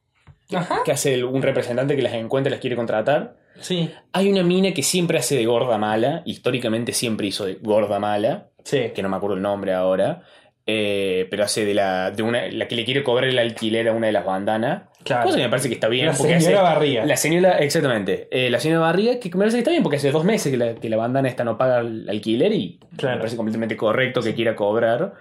[0.53, 0.83] Ajá.
[0.85, 3.37] que hace el- un representante que las encuentra y las quiere contratar.
[3.61, 3.89] Sí.
[4.13, 8.49] Hay una mina que siempre hace de gorda mala, históricamente siempre hizo de gorda mala,
[8.63, 8.91] Sí.
[8.95, 10.23] que no me acuerdo el nombre ahora,
[10.67, 13.93] eh, pero hace de la de una la que le quiere cobrar el alquiler a
[13.93, 14.85] una de las bandanas.
[15.05, 15.25] Claro.
[15.25, 16.07] Cosa que me parece que está bien.
[16.07, 17.05] La porque señora hace- Barriga.
[17.05, 18.27] La señora, exactamente.
[18.31, 20.57] Eh, la señora Barriga, que me parece que está bien porque hace dos meses que
[20.57, 23.17] la, que la bandana esta no paga el alquiler y Claro.
[23.17, 25.13] me parece completamente correcto que quiera cobrar.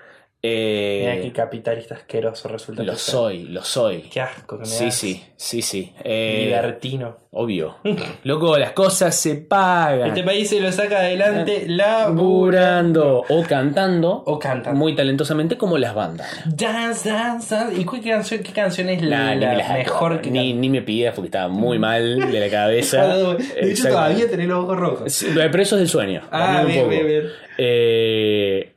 [0.45, 2.84] Eh, Mira qué capitalista asqueroso resulta.
[2.84, 4.02] lo soy, lo soy.
[4.11, 4.95] Qué asco que me Sí, das.
[4.95, 5.94] sí, sí, sí.
[6.03, 7.15] Eh, Libertino.
[7.32, 7.78] obvio.
[8.26, 10.10] Loco, las cosas se pagan.
[10.10, 12.14] Este país se lo saca adelante laburando.
[12.14, 14.24] Laburando o cantando.
[14.26, 14.78] O cantando.
[14.78, 16.28] Muy talentosamente como las bandas.
[16.45, 17.80] Dance, dance, dance.
[17.80, 21.28] ¿Y qué canción, qué canción es la, Nah, mejor que ni, ni me pidas porque
[21.28, 23.07] estaba muy mal de la cabeza.
[23.56, 25.14] De hecho, todavía tenés los ojos rojos.
[25.14, 26.22] Sí, Pero eso es del sueño.
[26.32, 27.24] Ah, bien, bien.
[27.57, 28.74] Eh,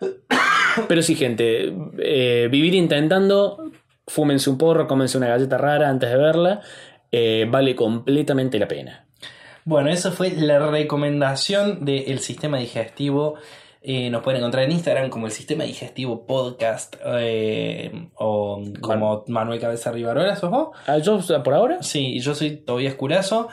[0.89, 1.73] pero sí, gente.
[1.99, 3.71] eh, vivir intentando.
[4.09, 6.61] Fúmense un porro, cómense una galleta rara antes de verla.
[7.11, 9.07] eh, vale completamente la pena.
[9.65, 13.35] Bueno, eso fue la recomendación del sistema digestivo.
[13.83, 19.61] Eh, nos pueden encontrar en Instagram como el sistema digestivo podcast eh, o como Manuel
[19.61, 20.69] Cabeza Rivarola, ¿sos vos?
[20.87, 21.83] Ah, ¿Yo por ahora?
[21.83, 23.49] Sí, yo soy Tobias Curazo.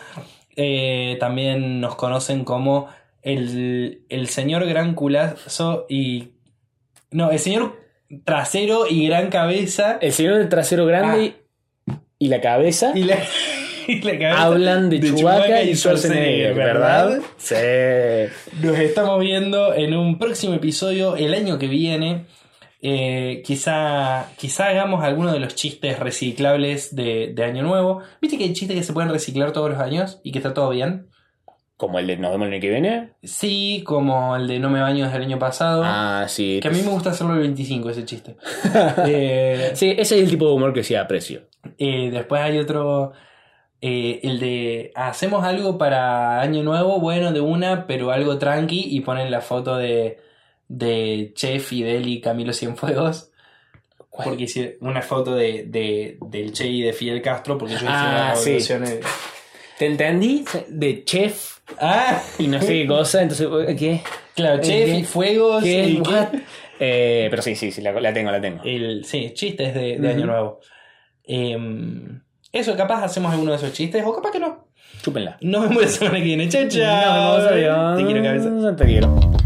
[0.56, 2.88] Eh, también nos conocen como
[3.22, 6.33] el, el señor Gran Culazo y...
[7.14, 7.80] No, el señor
[8.26, 9.98] Trasero y Gran Cabeza.
[10.02, 11.36] El señor del trasero grande
[12.20, 13.18] y la cabeza Y la,
[13.88, 17.20] y la cabeza hablan de, Chewbacca y Schwarzenegger, ¿verdad?
[17.38, 17.56] Sí.
[18.62, 22.26] Nos estamos viendo en un próximo episodio el año que viene.
[22.86, 28.02] Eh, quizá, quizá hagamos alguno de los chistes reciclables de, de Año Nuevo.
[28.22, 30.70] ¿Viste que hay chistes que se pueden reciclar todos los años y que está todo
[30.70, 31.08] bien?
[31.76, 33.10] Como el de Nos vemos el año que viene.
[33.24, 35.82] Sí, como el de No me baño desde el año pasado.
[35.86, 36.60] Ah, sí.
[36.62, 38.36] que a mí me gusta hacerlo el 25, ese chiste.
[39.08, 41.42] Eh, Sí, ese es el tipo de humor que sí aprecio.
[41.78, 43.12] eh, después hay otro.
[43.82, 49.02] eh, el de hacemos algo para Año Nuevo, bueno, de una, pero algo tranqui, y
[49.02, 50.20] ponen la foto de,
[50.70, 53.32] de Che, Fidel y Camilo Cienfuegos.
[54.10, 54.30] ¿Cuál?
[54.30, 58.60] Porque una foto de, de- del Che y de Fidel Castro, porque yo Ah, sí.
[59.78, 60.46] ¿Te entendí?
[60.70, 63.48] De chef Ah, y no sé qué cosa, entonces,
[63.80, 64.02] ¿qué?
[64.36, 64.96] claro, Che, ¿Qué?
[65.00, 65.64] y Fuegos.
[65.64, 65.84] ¿Qué?
[65.90, 66.28] y What?
[66.80, 68.62] Eh, pero sí, sí, sí, la, la tengo, la tengo.
[68.64, 69.94] El, sí, chistes de.
[70.08, 70.60] Año Nuevo.
[71.24, 72.20] Em,
[72.52, 74.68] eso, capaz hacemos alguno de esos chistes, o capaz que no.
[75.02, 75.38] Chúpenla.
[75.42, 76.50] Nos vemos la semana que viene.
[76.50, 77.38] Chao, chao.
[77.38, 77.98] Nos vemos, adiós.
[77.98, 78.76] Te quiero, cabeza.
[78.76, 79.43] Te quiero.